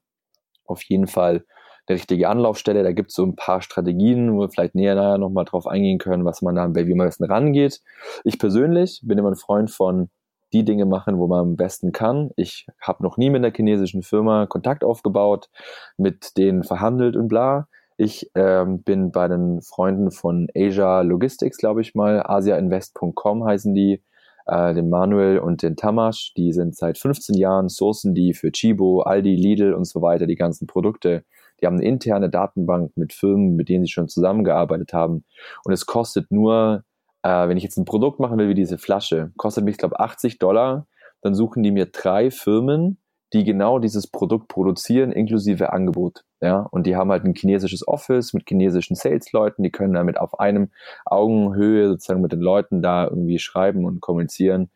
auf 0.66 0.82
jeden 0.84 1.06
Fall 1.06 1.44
eine 1.86 1.96
richtige 1.96 2.28
Anlaufstelle. 2.28 2.82
Da 2.82 2.92
gibt 2.92 3.10
es 3.10 3.16
so 3.16 3.24
ein 3.24 3.36
paar 3.36 3.60
Strategien, 3.60 4.32
wo 4.32 4.40
wir 4.40 4.48
vielleicht 4.48 4.74
näher 4.74 4.94
nachher 4.94 5.18
nochmal 5.18 5.44
drauf 5.44 5.66
eingehen 5.66 5.98
können, 5.98 6.24
was 6.24 6.42
man 6.42 6.54
da, 6.54 6.74
wie 6.74 6.94
man 6.94 7.08
am 7.08 7.26
rangeht. 7.28 7.82
Ich 8.24 8.38
persönlich 8.38 9.00
bin 9.04 9.18
immer 9.18 9.30
ein 9.30 9.36
Freund 9.36 9.70
von 9.70 10.08
die 10.54 10.64
Dinge 10.64 10.86
machen, 10.86 11.18
wo 11.18 11.26
man 11.26 11.40
am 11.40 11.56
besten 11.56 11.92
kann. 11.92 12.30
Ich 12.36 12.66
habe 12.80 13.02
noch 13.02 13.16
nie 13.18 13.28
mit 13.28 13.44
einer 13.44 13.54
chinesischen 13.54 14.02
Firma 14.02 14.46
Kontakt 14.46 14.84
aufgebaut, 14.84 15.50
mit 15.98 16.38
denen 16.38 16.62
verhandelt 16.62 17.16
und 17.16 17.28
bla. 17.28 17.68
Ich 17.96 18.30
ähm, 18.34 18.82
bin 18.82 19.12
bei 19.12 19.28
den 19.28 19.60
Freunden 19.60 20.10
von 20.10 20.48
Asia 20.54 21.02
Logistics, 21.02 21.58
glaube 21.58 21.80
ich 21.80 21.94
mal, 21.94 22.22
asiainvest.com 22.24 23.44
heißen 23.44 23.74
die, 23.74 24.02
äh, 24.46 24.74
den 24.74 24.88
Manuel 24.88 25.38
und 25.38 25.62
den 25.62 25.76
Tamash. 25.76 26.32
Die 26.36 26.52
sind 26.52 26.76
seit 26.76 26.98
15 26.98 27.36
Jahren, 27.36 27.68
sourcen 27.68 28.14
die 28.14 28.34
für 28.34 28.50
Chibo, 28.50 29.02
Aldi, 29.02 29.36
Lidl 29.36 29.74
und 29.74 29.86
so 29.86 30.02
weiter, 30.02 30.26
die 30.26 30.36
ganzen 30.36 30.66
Produkte. 30.66 31.24
Die 31.60 31.66
haben 31.66 31.76
eine 31.76 31.86
interne 31.86 32.30
Datenbank 32.30 32.96
mit 32.96 33.12
Firmen, 33.12 33.54
mit 33.54 33.68
denen 33.68 33.84
sie 33.84 33.92
schon 33.92 34.08
zusammengearbeitet 34.08 34.92
haben. 34.92 35.24
Und 35.64 35.72
es 35.72 35.86
kostet 35.86 36.30
nur 36.32 36.84
äh, 37.24 37.48
wenn 37.48 37.56
ich 37.56 37.64
jetzt 37.64 37.78
ein 37.78 37.86
Produkt 37.86 38.20
machen 38.20 38.38
will 38.38 38.48
wie 38.48 38.54
diese 38.54 38.78
Flasche, 38.78 39.32
kostet 39.36 39.64
mich, 39.64 39.78
glaube 39.78 39.98
80 39.98 40.38
Dollar, 40.38 40.86
dann 41.22 41.34
suchen 41.34 41.62
die 41.62 41.72
mir 41.72 41.86
drei 41.86 42.30
Firmen, 42.30 42.98
die 43.32 43.44
genau 43.44 43.78
dieses 43.78 44.06
Produkt 44.06 44.46
produzieren, 44.46 45.10
inklusive 45.10 45.72
Angebot. 45.72 46.24
Ja, 46.40 46.68
und 46.70 46.86
die 46.86 46.94
haben 46.94 47.10
halt 47.10 47.24
ein 47.24 47.34
chinesisches 47.34 47.88
Office 47.88 48.34
mit 48.34 48.46
chinesischen 48.46 48.94
Sales-Leuten, 48.94 49.62
die 49.62 49.70
können 49.70 49.94
damit 49.94 50.18
auf 50.18 50.38
einem 50.38 50.70
Augenhöhe 51.06 51.88
sozusagen 51.88 52.20
mit 52.20 52.32
den 52.32 52.40
Leuten 52.40 52.82
da 52.82 53.04
irgendwie 53.04 53.38
schreiben 53.38 53.86
und 53.86 54.02
kommunizieren. 54.02 54.70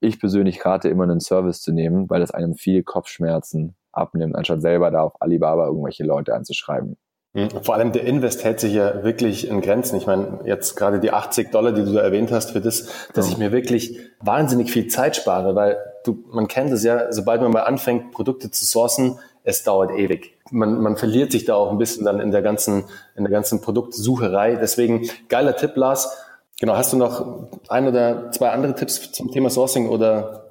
Ich 0.00 0.20
persönlich 0.20 0.64
rate 0.66 0.90
immer 0.90 1.04
einen 1.04 1.20
Service 1.20 1.62
zu 1.62 1.72
nehmen, 1.72 2.10
weil 2.10 2.20
das 2.20 2.30
einem 2.30 2.54
viel 2.54 2.82
Kopfschmerzen 2.82 3.74
abnimmt, 3.92 4.36
anstatt 4.36 4.60
selber 4.60 4.90
da 4.90 5.00
auf 5.00 5.22
Alibaba 5.22 5.66
irgendwelche 5.66 6.04
Leute 6.04 6.34
anzuschreiben. 6.34 6.98
Mhm. 7.34 7.50
Vor 7.62 7.74
allem 7.74 7.92
der 7.92 8.04
Invest 8.04 8.44
hält 8.44 8.60
sich 8.60 8.72
ja 8.72 9.02
wirklich 9.02 9.48
in 9.48 9.60
Grenzen. 9.60 9.96
Ich 9.96 10.06
meine, 10.06 10.40
jetzt 10.44 10.76
gerade 10.76 11.00
die 11.00 11.10
80 11.10 11.50
Dollar, 11.50 11.72
die 11.72 11.84
du 11.84 11.92
da 11.92 12.00
erwähnt 12.00 12.30
hast, 12.30 12.52
für 12.52 12.60
das, 12.60 12.88
dass 13.12 13.28
ich 13.28 13.38
mir 13.38 13.50
wirklich 13.50 13.98
wahnsinnig 14.20 14.70
viel 14.70 14.86
Zeit 14.86 15.16
spare, 15.16 15.54
weil 15.56 15.76
du, 16.04 16.24
man 16.30 16.46
kennt 16.46 16.72
es 16.72 16.84
ja, 16.84 17.12
sobald 17.12 17.42
man 17.42 17.50
mal 17.50 17.62
anfängt, 17.62 18.12
Produkte 18.12 18.50
zu 18.52 18.64
sourcen, 18.64 19.18
es 19.42 19.64
dauert 19.64 19.90
ewig. 19.90 20.38
Man, 20.50 20.80
man 20.80 20.96
verliert 20.96 21.32
sich 21.32 21.44
da 21.44 21.56
auch 21.56 21.70
ein 21.70 21.78
bisschen 21.78 22.04
dann 22.04 22.20
in 22.20 22.30
der 22.30 22.40
ganzen, 22.40 22.84
in 23.16 23.24
der 23.24 23.32
ganzen 23.32 23.60
Produktsucherei. 23.60 24.54
Deswegen 24.54 25.08
geiler 25.28 25.56
Tipp, 25.56 25.72
Lars. 25.74 26.16
Genau, 26.60 26.76
hast 26.76 26.92
du 26.92 26.96
noch 26.96 27.48
ein 27.68 27.88
oder 27.88 28.30
zwei 28.30 28.50
andere 28.50 28.74
Tipps 28.74 29.10
zum 29.10 29.32
Thema 29.32 29.50
Sourcing 29.50 29.88
oder 29.88 30.43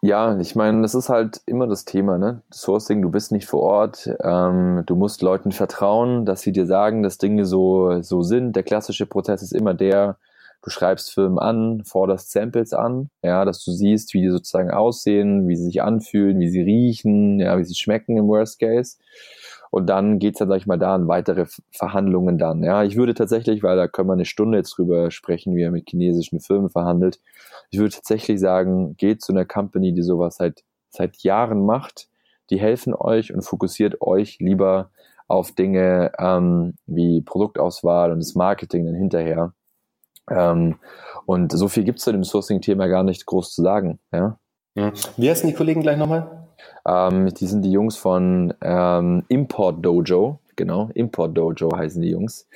ja, 0.00 0.38
ich 0.38 0.54
meine, 0.54 0.82
das 0.82 0.94
ist 0.94 1.08
halt 1.08 1.40
immer 1.46 1.66
das 1.66 1.84
Thema, 1.84 2.18
ne? 2.18 2.42
Sourcing, 2.52 3.02
du 3.02 3.10
bist 3.10 3.32
nicht 3.32 3.46
vor 3.46 3.62
Ort, 3.62 4.08
ähm, 4.22 4.82
du 4.86 4.96
musst 4.96 5.22
Leuten 5.22 5.52
vertrauen, 5.52 6.26
dass 6.26 6.42
sie 6.42 6.52
dir 6.52 6.66
sagen, 6.66 7.02
dass 7.02 7.18
Dinge 7.18 7.44
so, 7.44 8.02
so 8.02 8.22
sind. 8.22 8.54
Der 8.54 8.62
klassische 8.62 9.06
Prozess 9.06 9.42
ist 9.42 9.52
immer 9.52 9.74
der, 9.74 10.18
du 10.62 10.70
schreibst 10.70 11.12
Firmen 11.12 11.38
an, 11.38 11.84
forderst 11.84 12.32
Samples 12.32 12.72
an, 12.72 13.10
ja, 13.22 13.44
dass 13.44 13.64
du 13.64 13.72
siehst, 13.72 14.14
wie 14.14 14.22
die 14.22 14.30
sozusagen 14.30 14.70
aussehen, 14.70 15.48
wie 15.48 15.56
sie 15.56 15.64
sich 15.64 15.82
anfühlen, 15.82 16.40
wie 16.40 16.48
sie 16.48 16.62
riechen, 16.62 17.40
ja, 17.40 17.58
wie 17.58 17.64
sie 17.64 17.74
schmecken 17.74 18.16
im 18.16 18.28
Worst 18.28 18.58
Case. 18.58 18.96
Und 19.74 19.86
dann 19.86 20.20
geht's 20.20 20.38
dann, 20.38 20.48
sag 20.48 20.58
ich 20.58 20.68
mal, 20.68 20.78
da 20.78 20.94
an 20.94 21.08
weitere 21.08 21.46
Verhandlungen 21.72 22.38
dann. 22.38 22.62
Ja, 22.62 22.84
ich 22.84 22.94
würde 22.94 23.12
tatsächlich, 23.12 23.64
weil 23.64 23.76
da 23.76 23.88
können 23.88 24.08
wir 24.08 24.12
eine 24.12 24.24
Stunde 24.24 24.56
jetzt 24.56 24.78
drüber 24.78 25.10
sprechen, 25.10 25.56
wie 25.56 25.62
er 25.62 25.72
mit 25.72 25.90
chinesischen 25.90 26.38
Firmen 26.38 26.70
verhandelt. 26.70 27.18
Ich 27.70 27.80
würde 27.80 27.92
tatsächlich 27.92 28.38
sagen, 28.38 28.96
geht 28.96 29.20
zu 29.20 29.32
einer 29.32 29.44
Company, 29.44 29.92
die 29.92 30.02
sowas 30.02 30.36
seit, 30.36 30.62
seit 30.90 31.16
Jahren 31.24 31.66
macht. 31.66 32.06
Die 32.50 32.60
helfen 32.60 32.94
euch 32.94 33.34
und 33.34 33.42
fokussiert 33.42 34.00
euch 34.00 34.38
lieber 34.38 34.90
auf 35.26 35.50
Dinge 35.50 36.12
ähm, 36.20 36.74
wie 36.86 37.22
Produktauswahl 37.22 38.12
und 38.12 38.20
das 38.20 38.36
Marketing 38.36 38.86
dann 38.86 38.94
hinterher. 38.94 39.54
Ähm, 40.30 40.76
und 41.26 41.50
so 41.50 41.66
viel 41.66 41.82
gibt 41.82 41.98
es 41.98 42.04
zu 42.04 42.12
dem 42.12 42.22
Sourcing-Thema 42.22 42.86
gar 42.86 43.02
nicht 43.02 43.26
groß 43.26 43.52
zu 43.52 43.62
sagen. 43.62 43.98
Ja? 44.12 44.38
Mhm. 44.76 44.92
Wie 45.16 45.28
heißen 45.28 45.48
die 45.48 45.54
Kollegen 45.56 45.82
gleich 45.82 45.98
nochmal? 45.98 46.43
Ähm, 46.86 47.32
die 47.34 47.46
sind 47.46 47.62
die 47.62 47.72
Jungs 47.72 47.96
von 47.96 48.54
ähm, 48.62 49.24
Import 49.28 49.84
Dojo. 49.84 50.38
Genau, 50.56 50.90
Import 50.94 51.36
Dojo 51.36 51.70
heißen 51.76 52.00
die 52.00 52.10
Jungs. 52.10 52.48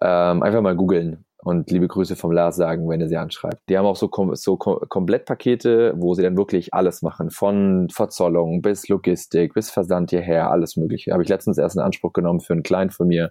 Ähm, 0.00 0.42
einfach 0.42 0.62
mal 0.62 0.76
googeln 0.76 1.24
und 1.44 1.70
liebe 1.70 1.86
Grüße 1.86 2.16
vom 2.16 2.32
Lars 2.32 2.56
sagen, 2.56 2.88
wenn 2.88 3.02
er 3.02 3.08
sie 3.08 3.18
anschreibt. 3.18 3.68
Die 3.68 3.76
haben 3.76 3.84
auch 3.84 3.96
so, 3.96 4.10
so 4.32 4.56
Komplettpakete, 4.56 5.94
wo 5.96 6.14
sie 6.14 6.22
dann 6.22 6.38
wirklich 6.38 6.72
alles 6.72 7.02
machen, 7.02 7.30
von 7.30 7.88
Verzollung 7.90 8.62
bis 8.62 8.88
Logistik, 8.88 9.52
bis 9.52 9.70
Versand 9.70 10.10
hierher, 10.10 10.50
alles 10.50 10.76
mögliche. 10.76 11.12
Habe 11.12 11.22
ich 11.22 11.28
letztens 11.28 11.58
erst 11.58 11.76
in 11.76 11.82
Anspruch 11.82 12.14
genommen 12.14 12.40
für 12.40 12.54
einen 12.54 12.62
Client 12.62 12.94
von 12.94 13.08
mir. 13.08 13.30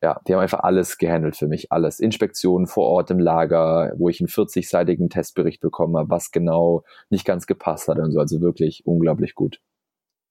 Ja, 0.00 0.20
die 0.26 0.34
haben 0.34 0.40
einfach 0.40 0.60
alles 0.60 0.96
gehandelt 0.96 1.36
für 1.36 1.48
mich, 1.48 1.72
alles. 1.72 1.98
Inspektionen 1.98 2.68
vor 2.68 2.84
Ort 2.84 3.10
im 3.10 3.18
Lager, 3.18 3.92
wo 3.96 4.08
ich 4.08 4.20
einen 4.20 4.28
40-seitigen 4.28 5.10
Testbericht 5.10 5.60
bekommen 5.60 5.96
habe, 5.96 6.08
was 6.08 6.30
genau 6.30 6.84
nicht 7.10 7.24
ganz 7.24 7.48
gepasst 7.48 7.88
hat 7.88 7.98
und 7.98 8.12
so. 8.12 8.20
Also 8.20 8.40
wirklich 8.40 8.86
unglaublich 8.86 9.34
gut. 9.34 9.60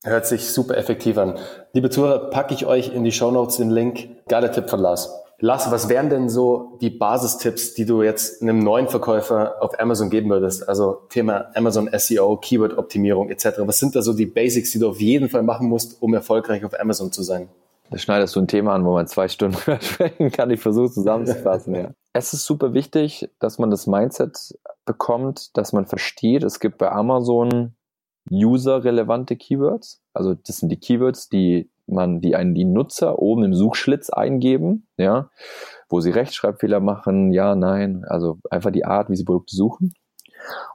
Hört 0.06 0.26
sich 0.26 0.48
super 0.48 0.78
effektiv 0.78 1.18
an. 1.18 1.38
Liebe 1.74 1.90
Zuhörer, 1.90 2.30
packe 2.30 2.54
ich 2.54 2.66
euch 2.66 2.94
in 2.94 3.04
die 3.04 3.12
Show 3.12 3.32
Notes 3.32 3.58
den 3.58 3.70
Link. 3.70 4.08
Geiler 4.30 4.52
Tipp 4.52 4.70
von 4.70 4.80
Lars. 4.80 5.14
Lars, 5.42 5.72
was 5.72 5.90
wären 5.90 6.10
denn 6.10 6.30
so 6.30 6.78
die 6.80 6.90
Basistipps, 6.90 7.74
die 7.74 7.86
du 7.86 8.02
jetzt 8.02 8.42
einem 8.42 8.60
neuen 8.60 8.88
Verkäufer 8.88 9.56
auf 9.62 9.78
Amazon 9.80 10.10
geben 10.10 10.30
würdest? 10.30 10.68
Also 10.68 11.02
Thema 11.10 11.52
Amazon 11.54 11.90
SEO, 11.92 12.38
Keyword-Optimierung 12.38 13.30
etc. 13.30 13.60
Was 13.60 13.80
sind 13.80 13.96
da 13.96 14.02
so 14.02 14.14
die 14.14 14.26
Basics, 14.26 14.72
die 14.72 14.80
du 14.80 14.90
auf 14.90 15.02
jeden 15.02 15.30
Fall 15.30 15.44
machen 15.44 15.68
musst, 15.68 16.02
um 16.02 16.14
erfolgreich 16.14 16.64
auf 16.64 16.80
Amazon 16.80 17.12
zu 17.12 17.22
sein? 17.22 17.50
Da 17.90 17.98
schneidest 17.98 18.36
du 18.36 18.40
ein 18.40 18.48
Thema 18.48 18.76
an, 18.76 18.86
wo 18.86 18.94
man 18.94 19.08
zwei 19.08 19.28
Stunden 19.28 19.58
sprechen 19.82 20.32
kann. 20.32 20.50
Ich 20.52 20.62
versuche 20.62 20.92
zusammenzufassen. 20.92 21.76
ja. 21.76 21.92
Es 22.14 22.34
ist 22.34 22.46
super 22.46 22.74
wichtig, 22.74 23.30
dass 23.40 23.60
man 23.60 23.70
das 23.70 23.86
Mindset 23.88 24.58
bekommt, 24.86 25.58
dass 25.58 25.74
man 25.74 25.86
versteht, 25.86 26.44
es 26.44 26.60
gibt 26.60 26.78
bei 26.78 26.92
Amazon 26.92 27.76
user-relevante 28.32 29.36
Keywords. 29.36 30.02
Also 30.14 30.34
das 30.34 30.58
sind 30.58 30.70
die 30.70 30.80
Keywords, 30.80 31.30
die 31.30 31.70
man, 31.88 32.22
die 32.22 32.36
einen 32.36 32.54
die 32.54 32.66
Nutzer 32.66 33.20
oben 33.20 33.44
im 33.44 33.54
Suchschlitz 33.54 34.10
eingeben, 34.10 34.88
ja, 34.98 35.30
wo 35.90 36.02
sie 36.02 36.12
Rechtschreibfehler 36.12 36.80
machen, 36.80 37.32
ja, 37.32 37.56
nein, 37.56 38.06
also 38.08 38.38
einfach 38.52 38.72
die 38.72 38.86
Art, 38.86 39.10
wie 39.10 39.16
sie 39.16 39.26
Produkte 39.26 39.56
suchen. 39.56 39.94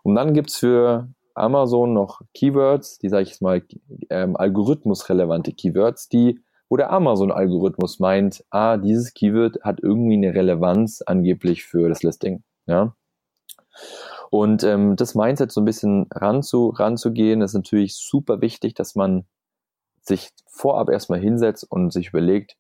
Und 0.03 0.17
dann 0.17 0.35
gibt's 0.35 0.57
für 0.57 1.09
Amazon 1.35 1.93
noch 1.93 2.21
Keywords, 2.35 2.99
die 2.99 3.09
sage 3.09 3.23
ich 3.23 3.31
jetzt 3.31 3.43
mal 3.43 3.63
ähm, 4.11 4.37
algorithmusrelevante 4.37 5.53
Keywords, 5.53 6.09
die 6.09 6.41
wo 6.69 6.77
der 6.77 6.91
Amazon-Algorithmus 6.91 8.01
meint, 8.01 8.45
ah, 8.51 8.77
dieses 8.77 9.15
Keyword 9.15 9.63
hat 9.63 9.81
irgendwie 9.81 10.15
eine 10.15 10.35
Relevanz 10.35 11.03
angeblich 11.03 11.65
für 11.65 11.89
das 11.89 12.03
Listing. 12.03 12.43
Ja. 12.67 12.97
Und 14.35 14.65
ähm, 14.65 14.97
das 14.97 15.15
Mindset 15.15 15.53
so 15.53 15.61
ein 15.61 15.65
bisschen 15.65 16.09
ranzu, 16.13 16.71
ranzugehen, 16.71 17.41
ist 17.41 17.55
natürlich 17.55 17.95
super 17.95 18.41
wichtig, 18.41 18.75
dass 18.75 18.97
man 18.97 19.27
sich 20.03 20.31
vorab 20.49 20.91
erstmal 20.91 21.21
hinsetzt 21.21 21.65
und 21.71 21.93
sich 21.93 22.09
überlegt, 22.09 22.57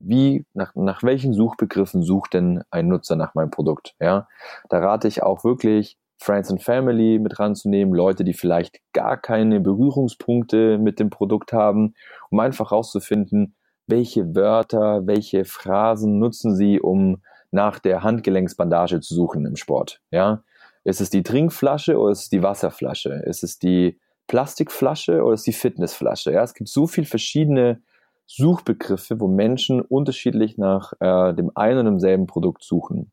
wie, 0.00 0.44
nach, 0.52 0.74
nach 0.74 1.04
welchen 1.04 1.32
Suchbegriffen 1.32 2.02
sucht 2.02 2.34
denn 2.34 2.64
ein 2.72 2.88
Nutzer 2.88 3.14
nach 3.14 3.36
meinem 3.36 3.52
Produkt? 3.52 3.94
Ja, 4.00 4.26
da 4.68 4.80
rate 4.80 5.06
ich 5.06 5.22
auch 5.22 5.44
wirklich, 5.44 5.96
Friends 6.18 6.50
and 6.50 6.60
Family 6.60 7.20
mit 7.20 7.38
ranzunehmen, 7.38 7.94
Leute, 7.94 8.24
die 8.24 8.34
vielleicht 8.34 8.80
gar 8.92 9.16
keine 9.16 9.60
Berührungspunkte 9.60 10.76
mit 10.78 10.98
dem 10.98 11.10
Produkt 11.10 11.52
haben, 11.52 11.94
um 12.30 12.40
einfach 12.40 12.72
rauszufinden, 12.72 13.54
welche 13.86 14.34
Wörter, 14.34 15.06
welche 15.06 15.44
Phrasen 15.44 16.18
nutzen 16.18 16.56
sie, 16.56 16.80
um 16.80 17.22
nach 17.52 17.78
der 17.78 18.02
Handgelenksbandage 18.02 18.98
zu 18.98 19.14
suchen 19.14 19.46
im 19.46 19.54
Sport. 19.54 20.00
Ja, 20.10 20.42
ist 20.84 21.00
es 21.00 21.10
die 21.10 21.22
Trinkflasche 21.22 21.98
oder 21.98 22.12
ist 22.12 22.22
es 22.22 22.28
die 22.28 22.42
Wasserflasche? 22.42 23.22
Ist 23.26 23.44
es 23.44 23.58
die 23.58 23.98
Plastikflasche 24.26 25.22
oder 25.22 25.34
ist 25.34 25.46
die 25.46 25.52
Fitnessflasche? 25.52 26.32
Ja, 26.32 26.42
es 26.42 26.54
gibt 26.54 26.68
so 26.68 26.86
viele 26.86 27.06
verschiedene 27.06 27.82
Suchbegriffe, 28.26 29.20
wo 29.20 29.28
Menschen 29.28 29.80
unterschiedlich 29.80 30.58
nach 30.58 30.92
äh, 31.00 31.34
dem 31.34 31.50
einen 31.54 31.80
und 31.80 31.84
demselben 31.86 32.26
Produkt 32.26 32.64
suchen. 32.64 33.12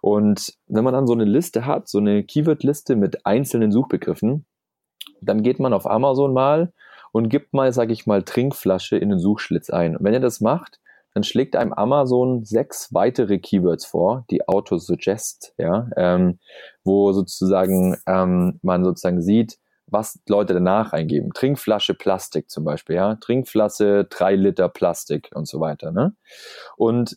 Und 0.00 0.54
wenn 0.66 0.84
man 0.84 0.92
dann 0.92 1.06
so 1.06 1.14
eine 1.14 1.24
Liste 1.24 1.66
hat, 1.66 1.88
so 1.88 1.98
eine 1.98 2.24
Keyword-Liste 2.24 2.96
mit 2.96 3.24
einzelnen 3.24 3.72
Suchbegriffen, 3.72 4.44
dann 5.20 5.42
geht 5.42 5.60
man 5.60 5.72
auf 5.72 5.88
Amazon 5.88 6.34
mal 6.34 6.72
und 7.12 7.28
gibt 7.28 7.54
mal, 7.54 7.72
sage 7.72 7.92
ich 7.92 8.06
mal, 8.06 8.22
Trinkflasche 8.22 8.96
in 8.96 9.08
den 9.08 9.18
Suchschlitz 9.18 9.70
ein. 9.70 9.96
Und 9.96 10.04
wenn 10.04 10.12
ihr 10.12 10.20
das 10.20 10.40
macht, 10.40 10.80
dann 11.14 11.22
schlägt 11.22 11.54
einem 11.54 11.72
Amazon 11.72 12.44
sechs 12.44 12.92
weitere 12.92 13.38
Keywords 13.38 13.86
vor, 13.86 14.24
die 14.30 14.46
Auto-Suggest, 14.48 15.54
ja, 15.56 15.88
ähm, 15.96 16.40
wo 16.82 17.12
sozusagen 17.12 17.96
ähm, 18.06 18.58
man 18.62 18.84
sozusagen 18.84 19.22
sieht, 19.22 19.58
was 19.86 20.20
Leute 20.28 20.54
danach 20.54 20.92
eingeben. 20.92 21.32
Trinkflasche 21.32 21.94
Plastik 21.94 22.50
zum 22.50 22.64
Beispiel, 22.64 22.96
ja, 22.96 23.14
Trinkflasche 23.14 24.06
drei 24.10 24.34
Liter 24.34 24.68
Plastik 24.68 25.30
und 25.34 25.46
so 25.46 25.60
weiter. 25.60 25.92
Ne? 25.92 26.16
Und 26.76 27.16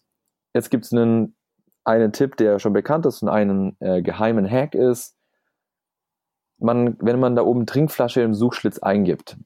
jetzt 0.54 0.70
gibt 0.70 0.86
es 0.86 0.94
einen, 0.94 1.36
einen 1.84 2.14
Tipp, 2.14 2.38
der 2.38 2.60
schon 2.60 2.74
bekannt 2.74 3.08
ist 3.08 3.24
und 3.24 3.30
einen 3.30 3.78
äh, 3.80 4.04
geheimen 4.04 4.50
Hack 4.50 4.76
ist. 4.76 5.16
Man, 6.60 6.98
wenn 7.00 7.20
man 7.20 7.36
da 7.36 7.44
oben 7.44 7.66
Trinkflasche 7.66 8.22
im 8.22 8.36
Suchschlitz 8.36 8.78
eingibt, 8.80 9.38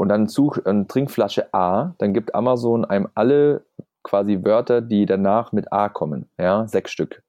und 0.00 0.08
dann 0.08 0.28
such 0.28 0.56
äh, 0.64 0.84
Trinkflasche 0.86 1.52
A, 1.52 1.94
dann 1.98 2.14
gibt 2.14 2.34
Amazon 2.34 2.86
einem 2.86 3.08
alle 3.14 3.66
quasi 4.02 4.42
Wörter, 4.42 4.80
die 4.80 5.04
danach 5.04 5.52
mit 5.52 5.74
A 5.74 5.90
kommen, 5.90 6.26
ja, 6.38 6.66
sechs 6.66 6.90
Stück 6.90 7.22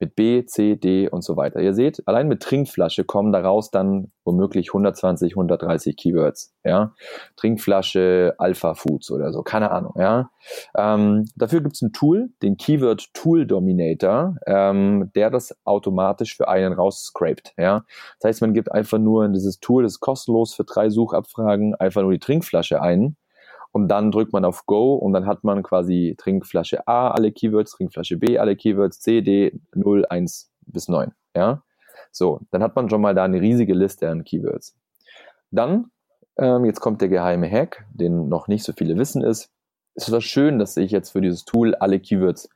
mit 0.00 0.14
B, 0.14 0.44
C, 0.44 0.76
D 0.76 1.08
und 1.08 1.22
so 1.22 1.36
weiter. 1.36 1.60
Ihr 1.60 1.74
seht, 1.74 2.06
allein 2.06 2.28
mit 2.28 2.42
Trinkflasche 2.42 3.04
kommen 3.04 3.32
daraus 3.32 3.70
dann 3.70 4.12
womöglich 4.24 4.68
120, 4.68 5.32
130 5.32 5.96
Keywords. 5.96 6.54
Ja, 6.64 6.94
Trinkflasche, 7.36 8.34
Alpha 8.38 8.74
Foods 8.74 9.10
oder 9.10 9.32
so, 9.32 9.42
keine 9.42 9.70
Ahnung. 9.70 9.94
Ja, 9.96 10.30
ähm, 10.76 11.24
dafür 11.36 11.60
gibt 11.60 11.74
es 11.76 11.82
ein 11.82 11.92
Tool, 11.92 12.30
den 12.42 12.56
Keyword 12.56 13.12
Tool 13.14 13.46
Dominator, 13.46 14.36
ähm, 14.46 15.10
der 15.14 15.30
das 15.30 15.56
automatisch 15.64 16.36
für 16.36 16.48
einen 16.48 16.72
rausscrapt. 16.72 17.54
Ja, 17.56 17.84
das 18.20 18.28
heißt, 18.28 18.40
man 18.42 18.54
gibt 18.54 18.70
einfach 18.72 18.98
nur 18.98 19.24
in 19.24 19.32
dieses 19.32 19.60
Tool, 19.60 19.82
das 19.82 19.92
ist 19.92 20.00
kostenlos 20.00 20.54
für 20.54 20.64
drei 20.64 20.90
Suchabfragen, 20.90 21.74
einfach 21.74 22.02
nur 22.02 22.12
die 22.12 22.18
Trinkflasche 22.18 22.80
ein 22.80 23.16
und 23.72 23.88
dann 23.88 24.10
drückt 24.10 24.32
man 24.32 24.44
auf 24.44 24.66
Go 24.66 24.94
und 24.94 25.12
dann 25.12 25.26
hat 25.26 25.44
man 25.44 25.62
quasi 25.62 26.14
Trinkflasche 26.18 26.86
A 26.86 27.10
alle 27.10 27.32
Keywords, 27.32 27.72
Trinkflasche 27.72 28.16
B 28.16 28.38
alle 28.38 28.56
Keywords, 28.56 29.00
C, 29.00 29.20
D 29.20 29.60
0, 29.74 30.06
1 30.08 30.50
bis 30.66 30.88
9. 30.88 31.12
Ja? 31.36 31.62
So, 32.10 32.40
dann 32.50 32.62
hat 32.62 32.74
man 32.76 32.88
schon 32.88 33.00
mal 33.00 33.14
da 33.14 33.24
eine 33.24 33.40
riesige 33.40 33.74
Liste 33.74 34.08
an 34.08 34.24
Keywords. 34.24 34.74
Dann, 35.50 35.90
ähm, 36.36 36.64
jetzt 36.64 36.80
kommt 36.80 37.00
der 37.00 37.08
geheime 37.08 37.50
Hack, 37.50 37.86
den 37.92 38.28
noch 38.28 38.48
nicht 38.48 38.64
so 38.64 38.72
viele 38.72 38.96
wissen 38.96 39.22
ist. 39.22 39.50
Es 39.94 40.08
ist 40.08 40.12
doch 40.14 40.22
schön, 40.22 40.58
dass 40.58 40.76
ich 40.76 40.90
jetzt 40.90 41.10
für 41.10 41.20
dieses 41.20 41.44
Tool 41.44 41.74
alle 41.74 42.00
Keywords 42.00 42.48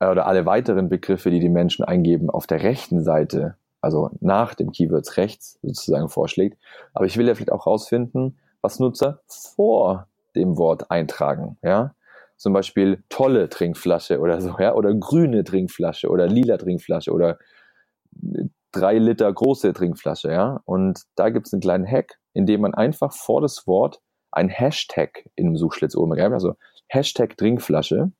äh, 0.00 0.08
oder 0.08 0.26
alle 0.26 0.46
weiteren 0.46 0.88
Begriffe, 0.88 1.30
die 1.30 1.40
die 1.40 1.48
Menschen 1.48 1.84
eingeben, 1.84 2.30
auf 2.30 2.46
der 2.46 2.62
rechten 2.62 3.02
Seite, 3.02 3.56
also 3.80 4.10
nach 4.20 4.54
dem 4.54 4.72
Keywords 4.72 5.16
rechts 5.16 5.58
sozusagen 5.62 6.08
vorschlägt. 6.08 6.58
Aber 6.94 7.06
ich 7.06 7.16
will 7.16 7.28
ja 7.28 7.34
vielleicht 7.34 7.52
auch 7.52 7.66
rausfinden, 7.66 8.38
was 8.60 8.78
Nutzer 8.78 9.20
vor 9.26 10.06
dem 10.36 10.56
Wort 10.56 10.90
eintragen, 10.90 11.58
ja. 11.62 11.94
Zum 12.36 12.54
Beispiel 12.54 13.04
tolle 13.10 13.50
Trinkflasche 13.50 14.18
oder 14.18 14.40
so, 14.40 14.56
ja, 14.58 14.74
oder 14.74 14.94
grüne 14.94 15.44
Trinkflasche 15.44 16.08
oder 16.08 16.26
lila 16.26 16.56
Trinkflasche 16.56 17.12
oder 17.12 17.38
drei 18.72 18.98
Liter 18.98 19.32
große 19.32 19.72
Trinkflasche, 19.72 20.32
ja. 20.32 20.60
Und 20.64 21.02
da 21.16 21.30
gibt 21.30 21.46
es 21.46 21.52
einen 21.52 21.60
kleinen 21.60 21.86
Hack, 21.86 22.18
indem 22.32 22.62
man 22.62 22.74
einfach 22.74 23.12
vor 23.12 23.40
das 23.40 23.66
Wort 23.66 24.00
ein 24.32 24.48
Hashtag 24.48 25.28
im 25.34 25.56
Suchschlitz 25.56 25.96
oben 25.96 26.12
greift, 26.12 26.32
also 26.32 26.54
Hashtag 26.88 27.36
Trinkflasche. 27.36 28.12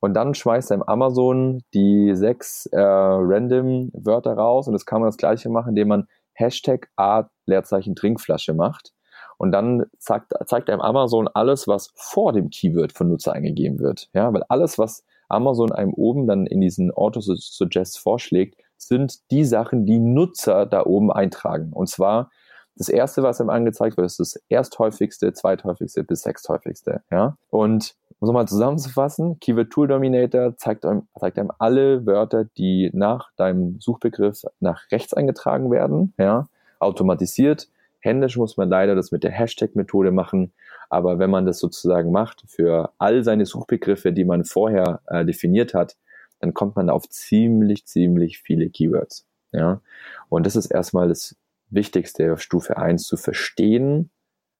Und 0.00 0.14
dann 0.14 0.34
schmeißt 0.34 0.70
einem 0.72 0.82
Amazon 0.82 1.62
die 1.72 2.14
sechs 2.14 2.66
äh, 2.66 2.78
random 2.78 3.90
Wörter 3.94 4.34
raus 4.34 4.66
und 4.66 4.74
das 4.74 4.84
kann 4.84 5.00
man 5.00 5.08
das 5.08 5.16
gleiche 5.16 5.48
machen, 5.48 5.70
indem 5.70 5.88
man 5.88 6.06
Hashtag 6.34 6.88
A 6.96 7.28
Leerzeichen 7.46 7.94
Trinkflasche 7.94 8.52
macht. 8.52 8.92
Und 9.38 9.52
dann 9.52 9.84
zeigt, 9.98 10.32
zeigt 10.46 10.70
einem 10.70 10.80
Amazon 10.80 11.28
alles, 11.28 11.66
was 11.68 11.92
vor 11.94 12.32
dem 12.32 12.50
Keyword 12.50 12.92
von 12.92 13.08
Nutzer 13.08 13.32
eingegeben 13.32 13.78
wird. 13.78 14.08
Ja, 14.14 14.32
weil 14.32 14.44
alles, 14.48 14.78
was 14.78 15.04
Amazon 15.28 15.72
einem 15.72 15.94
oben 15.94 16.26
dann 16.26 16.46
in 16.46 16.60
diesen 16.60 16.90
Auto-Suggest 16.92 17.98
vorschlägt, 17.98 18.56
sind 18.76 19.30
die 19.30 19.44
Sachen, 19.44 19.86
die 19.86 19.98
Nutzer 19.98 20.66
da 20.66 20.84
oben 20.84 21.10
eintragen. 21.10 21.72
Und 21.72 21.88
zwar 21.88 22.30
das 22.76 22.88
erste, 22.88 23.22
was 23.22 23.40
einem 23.40 23.50
angezeigt 23.50 23.96
wird, 23.96 24.06
ist 24.06 24.20
das 24.20 24.42
ersthäufigste, 24.48 25.32
zweithäufigste 25.32 26.02
bis 26.02 26.22
sechsthäufigste. 26.22 27.02
Ja? 27.10 27.36
Und 27.50 27.94
um 28.18 28.28
es 28.28 28.32
mal 28.32 28.48
zusammenzufassen, 28.48 29.38
Keyword 29.38 29.70
Tool 29.70 29.88
Dominator 29.88 30.56
zeigt 30.56 30.84
einem, 30.84 31.06
zeigt 31.18 31.38
einem 31.38 31.52
alle 31.58 32.06
Wörter, 32.06 32.44
die 32.44 32.90
nach 32.92 33.30
deinem 33.36 33.80
Suchbegriff 33.80 34.42
nach 34.60 34.82
rechts 34.90 35.14
eingetragen 35.14 35.70
werden, 35.70 36.14
ja, 36.18 36.48
automatisiert 36.78 37.68
Händisch 38.04 38.36
muss 38.36 38.58
man 38.58 38.68
leider 38.68 38.94
das 38.94 39.12
mit 39.12 39.24
der 39.24 39.30
Hashtag-Methode 39.30 40.10
machen. 40.10 40.52
Aber 40.90 41.18
wenn 41.18 41.30
man 41.30 41.46
das 41.46 41.58
sozusagen 41.58 42.12
macht 42.12 42.44
für 42.46 42.92
all 42.98 43.24
seine 43.24 43.46
Suchbegriffe, 43.46 44.12
die 44.12 44.26
man 44.26 44.44
vorher 44.44 45.00
äh, 45.06 45.24
definiert 45.24 45.72
hat, 45.72 45.96
dann 46.38 46.52
kommt 46.52 46.76
man 46.76 46.90
auf 46.90 47.08
ziemlich, 47.08 47.86
ziemlich 47.86 48.40
viele 48.40 48.68
Keywords. 48.68 49.26
Ja. 49.52 49.80
Und 50.28 50.44
das 50.44 50.54
ist 50.54 50.66
erstmal 50.66 51.08
das 51.08 51.36
Wichtigste 51.70 52.30
auf 52.34 52.42
Stufe 52.42 52.76
1 52.76 53.04
zu 53.04 53.16
verstehen, 53.16 54.10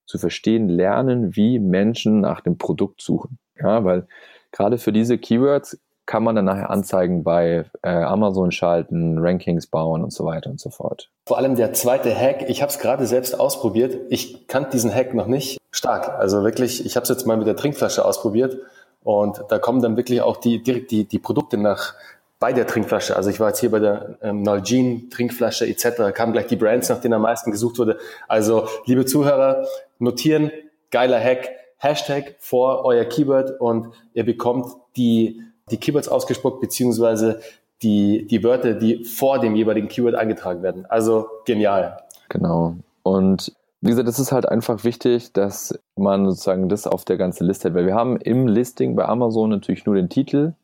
zu 0.07 0.17
verstehen, 0.17 0.71
lernen, 0.71 1.37
wie 1.37 1.59
Menschen 1.59 2.21
nach 2.21 2.41
dem 2.41 2.57
Produkt 2.57 3.03
suchen. 3.03 3.39
Ja, 3.61 3.85
weil 3.85 4.07
gerade 4.53 4.79
für 4.79 4.93
diese 4.93 5.19
Keywords 5.19 5.79
kann 6.07 6.23
man 6.23 6.37
dann 6.37 6.45
nachher 6.45 6.71
Anzeigen 6.71 7.25
bei 7.25 7.65
äh, 7.83 7.89
Amazon 7.89 8.53
schalten, 8.53 9.19
Rankings 9.19 9.67
bauen 9.67 10.03
und 10.03 10.13
so 10.13 10.25
weiter 10.25 10.51
und 10.51 10.61
so 10.61 10.71
fort. 10.71 11.11
Vor 11.27 11.39
allem 11.39 11.57
der 11.57 11.73
zweite 11.73 12.15
Hack, 12.15 12.49
ich 12.49 12.63
habe 12.63 12.71
es 12.71 12.79
gerade 12.79 13.07
selbst 13.07 13.39
ausprobiert. 13.39 13.97
Ich 14.11 14.47
kannte 14.47 14.71
diesen 14.71 14.95
Hack 14.95 15.15
noch 15.15 15.27
nicht 15.27 15.59
stark. 15.71 16.11
Also 16.11 16.45
wirklich, 16.45 16.85
ich 16.85 16.97
habe 16.97 17.05
es 17.05 17.09
jetzt 17.09 17.27
mal 17.27 17.37
mit 17.37 17.47
der 17.47 17.57
Trinkflasche 17.57 18.05
ausprobiert 18.05 18.59
und 19.03 19.43
da 19.49 19.59
kommen 19.59 19.81
dann 19.81 19.97
wirklich 19.97 20.21
auch 20.23 20.37
die 20.37 20.63
direkt 20.63 20.91
die, 20.91 21.05
die 21.05 21.19
Produkte 21.19 21.57
nach 21.57 21.95
bei 22.39 22.53
der 22.53 22.67
Trinkflasche. 22.67 23.17
Also 23.17 23.31
ich 23.31 23.41
war 23.41 23.49
jetzt 23.49 23.61
hier 23.61 23.71
bei 23.71 23.79
der 23.79 24.19
ähm, 24.21 24.43
Nalgene 24.43 25.09
Trinkflasche 25.09 25.67
etc. 25.67 26.13
kamen 26.13 26.33
gleich 26.33 26.47
die 26.47 26.57
Brands, 26.57 26.91
nach 26.91 27.01
denen 27.01 27.15
am 27.15 27.23
meisten 27.23 27.51
gesucht 27.51 27.79
wurde. 27.79 27.99
Also 28.29 28.69
liebe 28.85 29.07
Zuhörer, 29.07 29.65
notieren, 29.99 30.51
geiler 30.91 31.19
Hack, 31.19 31.51
Hashtag 31.79 32.35
vor 32.39 32.85
euer 32.85 33.05
Keyword 33.05 33.61
und 33.61 33.95
ihr 34.13 34.25
bekommt 34.25 34.67
die 34.97 35.43
die 35.71 35.79
Keywords 35.79 36.09
ausgespuckt, 36.09 36.61
beziehungsweise 36.61 37.41
die, 37.83 38.27
die 38.27 38.43
Wörter, 38.43 38.75
die 38.75 39.05
vor 39.05 39.39
dem 39.39 39.57
jeweiligen 39.57 39.89
Keyword 39.89 40.15
eingetragen 40.15 40.63
werden. 40.63 40.87
Also 40.87 41.27
genial. 41.45 41.99
Genau. 42.29 42.77
Und 43.03 43.53
wie 43.81 43.91
gesagt, 43.91 44.09
es 44.09 44.19
ist 44.19 44.33
halt 44.33 44.49
einfach 44.49 44.85
wichtig, 44.85 45.33
dass 45.35 45.79
man 45.95 46.25
sozusagen 46.27 46.69
das 46.69 46.87
auf 46.87 47.05
der 47.05 47.19
ganzen 47.19 47.47
Liste 47.47 47.69
hat, 47.69 47.75
weil 47.75 47.87
wir 47.87 47.95
haben 47.95 48.17
im 48.17 48.47
Listing 48.47 48.97
bei 48.97 49.05
Amazon 49.05 49.51
natürlich 49.51 49.85
nur 49.85 49.95
den 49.95 50.09
Titel, 50.09 50.55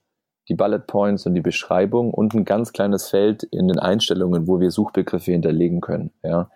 die 0.49 0.54
Bullet 0.54 0.80
Points 0.87 1.26
und 1.26 1.35
die 1.35 1.42
Beschreibung 1.42 2.14
und 2.14 2.35
ein 2.35 2.47
ganz 2.47 2.73
kleines 2.73 3.09
Feld 3.09 3.42
in 3.42 3.69
den 3.69 3.78
Einstellungen, 3.78 4.49
wo 4.49 4.59
wir 4.59 4.71
Suchbegriffe 4.71 5.33
hinterlegen 5.33 5.83
können. 5.83 6.12
Ja. 6.23 6.50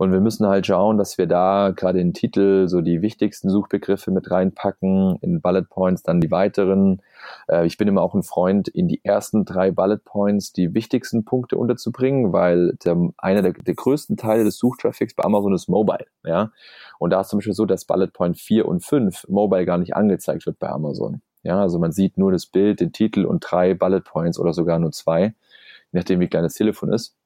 Und 0.00 0.12
wir 0.12 0.20
müssen 0.20 0.46
halt 0.46 0.66
schauen, 0.66 0.96
dass 0.96 1.18
wir 1.18 1.26
da 1.26 1.74
gerade 1.76 2.00
in 2.00 2.14
Titel 2.14 2.68
so 2.68 2.80
die 2.80 3.02
wichtigsten 3.02 3.50
Suchbegriffe 3.50 4.10
mit 4.10 4.30
reinpacken, 4.30 5.18
in 5.20 5.42
Bullet 5.42 5.64
Points 5.68 6.02
dann 6.02 6.22
die 6.22 6.30
weiteren. 6.30 7.02
Äh, 7.50 7.66
ich 7.66 7.76
bin 7.76 7.86
immer 7.86 8.00
auch 8.00 8.14
ein 8.14 8.22
Freund, 8.22 8.66
in 8.68 8.88
die 8.88 9.04
ersten 9.04 9.44
drei 9.44 9.70
Bullet 9.70 9.98
Points 10.02 10.54
die 10.54 10.72
wichtigsten 10.72 11.26
Punkte 11.26 11.58
unterzubringen, 11.58 12.32
weil 12.32 12.78
der, 12.82 12.96
einer 13.18 13.42
der, 13.42 13.52
der 13.52 13.74
größten 13.74 14.16
Teile 14.16 14.44
des 14.44 14.56
Suchtraffics 14.56 15.12
bei 15.12 15.22
Amazon 15.22 15.52
ist 15.52 15.68
Mobile. 15.68 16.06
Ja. 16.24 16.50
Und 16.98 17.10
da 17.10 17.20
ist 17.20 17.28
zum 17.28 17.40
Beispiel 17.40 17.52
so, 17.52 17.66
dass 17.66 17.84
Bullet 17.84 18.08
Point 18.10 18.38
4 18.38 18.66
und 18.66 18.82
5 18.82 19.28
Mobile 19.28 19.66
gar 19.66 19.76
nicht 19.76 19.96
angezeigt 19.96 20.46
wird 20.46 20.58
bei 20.58 20.70
Amazon. 20.70 21.20
Ja, 21.42 21.60
also 21.60 21.78
man 21.78 21.92
sieht 21.92 22.16
nur 22.16 22.32
das 22.32 22.46
Bild, 22.46 22.80
den 22.80 22.92
Titel 22.92 23.26
und 23.26 23.40
drei 23.46 23.74
Bullet 23.74 24.00
Points 24.00 24.38
oder 24.38 24.54
sogar 24.54 24.78
nur 24.78 24.92
zwei, 24.92 25.24
je 25.24 25.34
nachdem 25.92 26.20
wie 26.20 26.28
klein 26.28 26.44
das 26.44 26.54
Telefon 26.54 26.90
ist. 26.90 27.19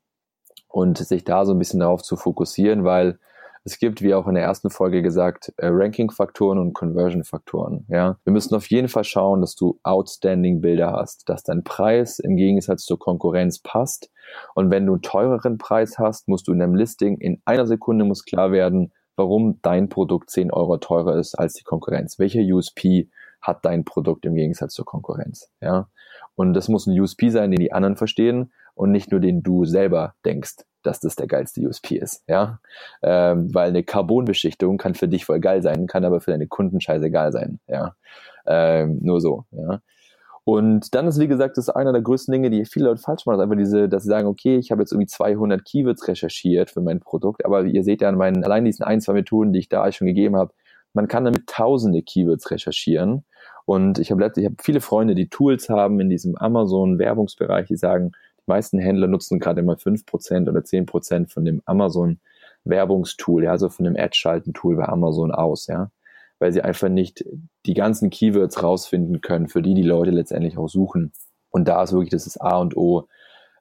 Und 0.75 0.99
sich 0.99 1.23
da 1.23 1.47
so 1.47 1.53
ein 1.53 1.59
bisschen 1.61 1.79
darauf 1.79 2.03
zu 2.03 2.17
fokussieren, 2.17 2.83
weil 2.83 3.21
es 3.63 3.79
gibt, 3.79 4.03
wie 4.03 4.13
auch 4.13 4.27
in 4.27 4.35
der 4.35 4.43
ersten 4.43 4.71
Folge 4.71 5.03
gesagt, 5.03 5.53
äh, 5.57 5.69
Ranking-Faktoren 5.69 6.59
und 6.59 6.73
Conversion-Faktoren. 6.73 7.87
Ja, 7.89 8.19
wir 8.25 8.33
müssen 8.33 8.57
auf 8.57 8.67
jeden 8.67 8.89
Fall 8.89 9.05
schauen, 9.05 9.41
dass 9.41 9.55
du 9.55 9.79
outstanding 9.85 10.61
Bilder 10.61 10.91
hast, 10.91 11.29
dass 11.29 11.45
dein 11.45 11.63
Preis 11.63 12.19
im 12.19 12.35
Gegensatz 12.35 12.87
zur 12.87 12.99
Konkurrenz 12.99 13.61
passt. 13.61 14.11
Und 14.57 14.73
wenn 14.73 14.85
du 14.85 14.95
einen 14.95 15.03
teureren 15.03 15.59
Preis 15.59 15.97
hast, 15.97 16.27
musst 16.27 16.49
du 16.49 16.53
in 16.53 16.59
deinem 16.59 16.75
Listing 16.75 17.19
in 17.19 17.41
einer 17.45 17.69
Sekunde 17.69 18.05
muss 18.05 18.25
klar 18.25 18.51
werden, 18.51 18.93
warum 19.15 19.61
dein 19.63 19.89
Produkt 19.89 20.29
10 20.31 20.51
Euro 20.51 20.79
teurer 20.79 21.17
ist 21.19 21.37
als 21.37 21.55
die 21.55 21.63
Konkurrenz. 21.63 22.19
Welcher 22.19 22.41
USP 22.41 23.09
hat 23.41 23.65
dein 23.65 23.85
Produkt 23.85 24.27
im 24.27 24.35
Gegensatz 24.35 24.75
zur 24.75 24.87
Konkurrenz. 24.87 25.53
Ja? 25.61 25.89
Und 26.35 26.55
das 26.55 26.69
muss 26.69 26.89
ein 26.89 26.99
USP 26.99 27.31
sein, 27.31 27.53
den 27.53 27.61
die 27.61 27.73
anderen 27.73 27.97
verstehen 27.97 28.51
und 28.75 28.91
nicht 28.91 29.11
nur 29.11 29.21
den 29.21 29.43
du 29.43 29.65
selber 29.65 30.15
denkst, 30.25 30.65
dass 30.83 31.01
das 31.01 31.17
der 31.17 31.27
geilste 31.27 31.61
USP 31.63 31.97
ist. 31.97 32.23
Ja? 32.29 32.61
Ähm, 33.03 33.55
weil 33.55 33.69
eine 33.69 33.83
Carbonbeschichtung 33.83 34.77
kann 34.77 34.95
für 34.95 35.09
dich 35.09 35.25
voll 35.25 35.41
geil 35.41 35.63
sein, 35.63 35.87
kann 35.87 36.05
aber 36.05 36.21
für 36.21 36.31
deine 36.31 36.47
Kunden 36.47 36.81
scheißegal 36.81 37.33
sein. 37.33 37.61
Ja? 37.67 37.95
Ähm, 38.47 38.99
nur 39.03 39.21
so. 39.21 39.45
Ja? 39.53 39.81
Und 40.45 40.95
dann 40.95 41.07
ist, 41.07 41.19
wie 41.19 41.27
gesagt, 41.27 41.57
das 41.57 41.69
ist 41.69 41.75
einer 41.75 41.93
der 41.93 42.03
größten 42.03 42.31
Dinge, 42.31 42.51
die 42.51 42.67
viele 42.67 42.87
Leute 42.87 43.01
falsch 43.01 43.25
machen, 43.25 43.39
ist 43.39 43.43
einfach 43.43 43.57
diese, 43.57 43.89
dass 43.89 44.03
sie 44.03 44.11
sagen, 44.11 44.29
okay, 44.29 44.59
ich 44.59 44.71
habe 44.71 44.83
jetzt 44.83 44.93
irgendwie 44.93 45.07
200 45.07 45.65
Keywords 45.65 46.07
recherchiert 46.07 46.71
für 46.71 46.83
mein 46.83 47.01
Produkt, 47.01 47.47
aber 47.47 47.65
ihr 47.65 47.83
seht 47.83 48.03
ja 48.03 48.11
an 48.11 48.19
meinen, 48.19 48.45
allein 48.45 48.67
diesen 48.67 48.85
ein, 48.85 49.01
zwei 49.01 49.15
Methoden, 49.15 49.55
die 49.55 49.61
ich 49.61 49.71
da 49.71 49.91
schon 49.91 50.07
gegeben 50.07 50.37
habe, 50.37 50.53
man 50.93 51.09
kann 51.09 51.25
damit 51.25 51.47
tausende 51.47 52.03
Keywords 52.03 52.51
recherchieren 52.51 53.25
und 53.65 53.99
ich 53.99 54.11
habe 54.11 54.31
ich 54.37 54.45
hab 54.45 54.63
viele 54.63 54.83
Freunde, 54.83 55.15
die 55.15 55.29
Tools 55.29 55.71
haben 55.71 55.99
in 55.99 56.11
diesem 56.11 56.37
Amazon-Werbungsbereich, 56.37 57.67
die 57.69 57.77
sagen, 57.77 58.13
meisten 58.47 58.79
Händler 58.79 59.07
nutzen 59.07 59.39
gerade 59.39 59.61
immer 59.61 59.77
fünf 59.77 60.07
Prozent 60.07 60.49
oder 60.49 60.65
zehn 60.65 60.87
Prozent 60.87 61.33
von 61.33 61.45
dem 61.45 61.63
Amazon-Werbungstool, 61.65 63.45
ja, 63.45 63.53
also 63.53 63.69
von 63.69 63.85
dem 63.85 63.97
Ad-Schalten-Tool 63.97 64.77
bei 64.77 64.89
Amazon 64.89 65.33
aus, 65.33 65.67
ja. 65.67 65.91
Weil 66.39 66.53
sie 66.53 66.63
einfach 66.63 66.89
nicht 66.89 67.25
die 67.67 67.75
ganzen 67.75 68.11
Keywords 68.11 68.63
rausfinden 68.63 69.21
können, 69.21 69.49
für 69.49 69.63
die 69.63 69.75
die 69.75 69.83
Leute 69.83 70.11
letztendlich 70.11 70.59
auch 70.59 70.69
suchen. 70.69 71.13
Und 71.51 71.69
da 71.69 71.83
ist 71.83 71.93
wirklich 71.93 72.11
das 72.11 72.27
ist 72.27 72.41
A 72.41 72.59
und 72.59 72.77
O, 72.77 73.07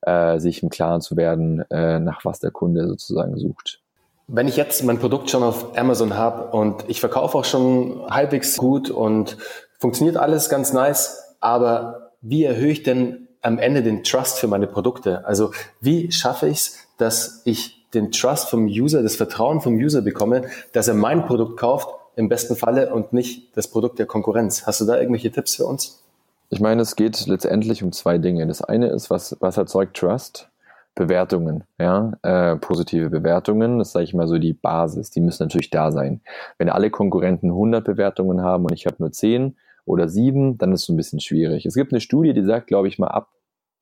äh, 0.02 0.40
sich 0.40 0.64
im 0.64 0.70
Klaren 0.70 1.02
zu 1.02 1.16
werden, 1.16 1.64
äh, 1.70 2.00
nach 2.00 2.26
was 2.26 2.40
der 2.40 2.52
Kunde 2.52 2.88
sozusagen 2.88 3.38
sucht. 3.38 3.80
Wenn 4.28 4.48
ich 4.48 4.58
jetzt 4.58 4.84
mein 4.84 5.00
Produkt 5.00 5.30
schon 5.30 5.44
auf 5.44 5.78
Amazon 5.78 6.16
habe 6.16 6.56
und 6.56 6.86
ich 6.88 7.00
verkaufe 7.00 7.38
auch 7.38 7.46
schon 7.46 8.02
halbwegs 8.10 8.58
gut 8.58 8.90
und 8.90 9.38
Funktioniert 9.84 10.16
alles 10.16 10.48
ganz 10.48 10.72
nice, 10.72 11.36
aber 11.42 12.14
wie 12.22 12.46
erhöhe 12.46 12.72
ich 12.72 12.84
denn 12.84 13.23
am 13.44 13.60
Ende 13.60 13.84
den 13.84 14.04
Trust 14.04 14.40
für 14.40 14.48
meine 14.48 14.68
Produkte? 14.68 15.26
Also 15.26 15.52
wie 15.80 16.12
schaffe 16.12 16.48
ich 16.48 16.58
es, 16.58 16.78
dass 16.98 17.42
ich 17.46 17.84
den 17.94 18.12
Trust 18.12 18.50
vom 18.50 18.66
User, 18.66 19.04
das 19.04 19.16
Vertrauen 19.16 19.62
vom 19.62 19.76
User 19.76 20.02
bekomme, 20.02 20.44
dass 20.72 20.88
er 20.88 20.96
mein 20.96 21.26
Produkt 21.26 21.60
kauft, 21.60 21.90
im 22.16 22.30
besten 22.30 22.56
Falle 22.56 22.94
und 22.94 23.14
nicht 23.14 23.56
das 23.58 23.68
Produkt 23.68 24.00
der 24.00 24.06
Konkurrenz. 24.06 24.66
Hast 24.68 24.82
du 24.82 24.86
da 24.86 24.98
irgendwelche 24.98 25.32
Tipps 25.32 25.56
für 25.56 25.66
uns? 25.66 26.04
Ich 26.50 26.60
meine, 26.60 26.82
es 26.84 26.96
geht 26.96 27.26
letztendlich 27.26 27.84
um 27.84 27.92
zwei 27.92 28.20
Dinge. 28.20 28.46
Das 28.46 28.62
eine 28.62 28.88
ist, 28.88 29.10
was, 29.10 29.36
was 29.40 29.58
erzeugt 29.58 29.98
Trust? 29.98 30.50
Bewertungen, 30.96 31.64
ja, 31.80 32.12
äh, 32.22 32.56
positive 32.58 33.10
Bewertungen, 33.10 33.80
das 33.80 33.94
sage 33.94 34.04
ich 34.04 34.14
mal 34.14 34.28
so 34.28 34.38
die 34.38 34.54
Basis, 34.54 35.10
die 35.10 35.22
müssen 35.22 35.42
natürlich 35.42 35.72
da 35.72 35.92
sein. 35.92 36.22
Wenn 36.60 36.70
alle 36.70 36.92
Konkurrenten 36.92 37.48
100 37.48 37.84
Bewertungen 37.84 38.44
haben 38.44 38.66
und 38.66 38.74
ich 38.74 38.86
habe 38.86 38.98
nur 39.00 39.12
10, 39.12 39.58
oder 39.86 40.08
sieben, 40.08 40.58
dann 40.58 40.72
ist 40.72 40.84
es 40.84 40.90
ein 40.90 40.98
bisschen 40.98 41.20
schwierig. 41.20 41.66
Es 41.66 41.76
gibt 41.76 41.92
eine 41.92 42.02
Studie, 42.02 42.34
die 42.34 42.44
sagt, 42.44 42.68
glaube 42.68 42.88
ich 42.88 43.00
mal, 43.00 43.08
ab 43.08 43.30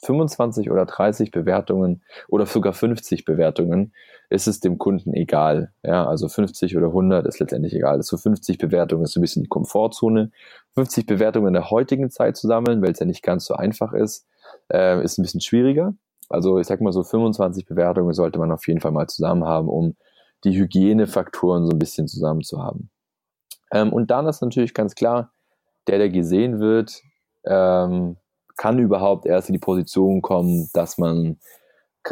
25 0.03 0.71
oder 0.71 0.85
30 0.85 1.31
Bewertungen 1.31 2.01
oder 2.27 2.45
sogar 2.45 2.73
50 2.73 3.23
Bewertungen 3.23 3.93
ist 4.29 4.47
es 4.47 4.59
dem 4.59 4.77
Kunden 4.77 5.13
egal. 5.13 5.73
Ja, 5.83 6.07
also 6.07 6.27
50 6.27 6.75
oder 6.75 6.87
100 6.87 7.27
ist 7.27 7.39
letztendlich 7.39 7.73
egal. 7.75 8.01
So 8.01 8.17
50 8.17 8.57
Bewertungen 8.57 9.03
ist 9.03 9.11
so 9.11 9.19
ein 9.19 9.21
bisschen 9.21 9.43
die 9.43 9.49
Komfortzone. 9.49 10.31
50 10.75 11.05
Bewertungen 11.05 11.49
in 11.49 11.53
der 11.53 11.69
heutigen 11.69 12.09
Zeit 12.09 12.35
zu 12.35 12.47
sammeln, 12.47 12.81
weil 12.81 12.91
es 12.91 12.99
ja 12.99 13.05
nicht 13.05 13.23
ganz 13.23 13.45
so 13.45 13.53
einfach 13.53 13.93
ist, 13.93 14.25
äh, 14.73 15.03
ist 15.03 15.19
ein 15.19 15.21
bisschen 15.21 15.41
schwieriger. 15.41 15.93
Also 16.29 16.59
ich 16.59 16.67
sag 16.67 16.81
mal 16.81 16.93
so 16.93 17.03
25 17.03 17.65
Bewertungen 17.65 18.13
sollte 18.13 18.39
man 18.39 18.51
auf 18.51 18.67
jeden 18.67 18.79
Fall 18.79 18.91
mal 18.91 19.07
zusammen 19.07 19.43
haben, 19.43 19.67
um 19.67 19.95
die 20.43 20.57
Hygienefaktoren 20.57 21.65
so 21.65 21.73
ein 21.73 21.79
bisschen 21.79 22.07
zusammen 22.07 22.41
zu 22.41 22.63
haben. 22.63 22.89
Ähm, 23.71 23.93
und 23.93 24.09
dann 24.11 24.27
ist 24.27 24.41
natürlich 24.41 24.73
ganz 24.73 24.95
klar, 24.95 25.31
der, 25.87 25.97
der 25.97 26.09
gesehen 26.09 26.59
wird, 26.59 27.01
ähm, 27.45 28.17
kann 28.57 28.79
überhaupt 28.79 29.25
erst 29.25 29.49
in 29.49 29.53
die 29.53 29.59
Position 29.59 30.21
kommen, 30.21 30.69
dass 30.73 30.97
man 30.97 31.37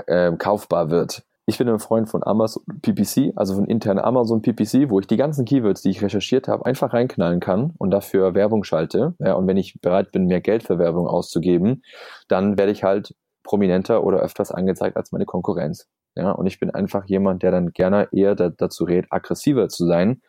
äh, 0.07 0.31
kaufbar 0.37 0.89
wird. 0.89 1.23
Ich 1.45 1.57
bin 1.57 1.67
ein 1.67 1.79
Freund 1.79 2.07
von 2.07 2.23
Amazon 2.23 2.63
PPC, 2.81 3.33
also 3.35 3.55
von 3.55 3.65
internen 3.65 3.99
Amazon 3.99 4.43
PPC, 4.43 4.91
wo 4.91 4.99
ich 4.99 5.07
die 5.07 5.17
ganzen 5.17 5.45
Keywords, 5.45 5.81
die 5.81 5.89
ich 5.89 6.01
recherchiert 6.03 6.47
habe, 6.47 6.63
einfach 6.65 6.93
reinknallen 6.93 7.39
kann 7.39 7.73
und 7.79 7.89
dafür 7.89 8.35
Werbung 8.35 8.63
schalte. 8.63 9.15
Ja, 9.17 9.33
und 9.33 9.47
wenn 9.47 9.57
ich 9.57 9.79
bereit 9.81 10.11
bin, 10.11 10.27
mehr 10.27 10.41
Geld 10.41 10.61
für 10.61 10.77
Werbung 10.77 11.07
auszugeben, 11.07 11.81
dann 12.27 12.59
werde 12.59 12.71
ich 12.71 12.83
halt 12.83 13.15
prominenter 13.43 14.03
oder 14.03 14.19
öfters 14.19 14.51
angezeigt 14.51 14.95
als 14.95 15.11
meine 15.11 15.25
Konkurrenz. 15.25 15.87
Ja, 16.15 16.31
und 16.31 16.45
ich 16.45 16.59
bin 16.59 16.69
einfach 16.69 17.05
jemand, 17.05 17.41
der 17.41 17.49
dann 17.49 17.71
gerne 17.71 18.09
eher 18.11 18.35
da, 18.35 18.49
dazu 18.49 18.83
rät, 18.83 19.07
aggressiver 19.09 19.69
zu 19.69 19.87
sein, 19.87 20.21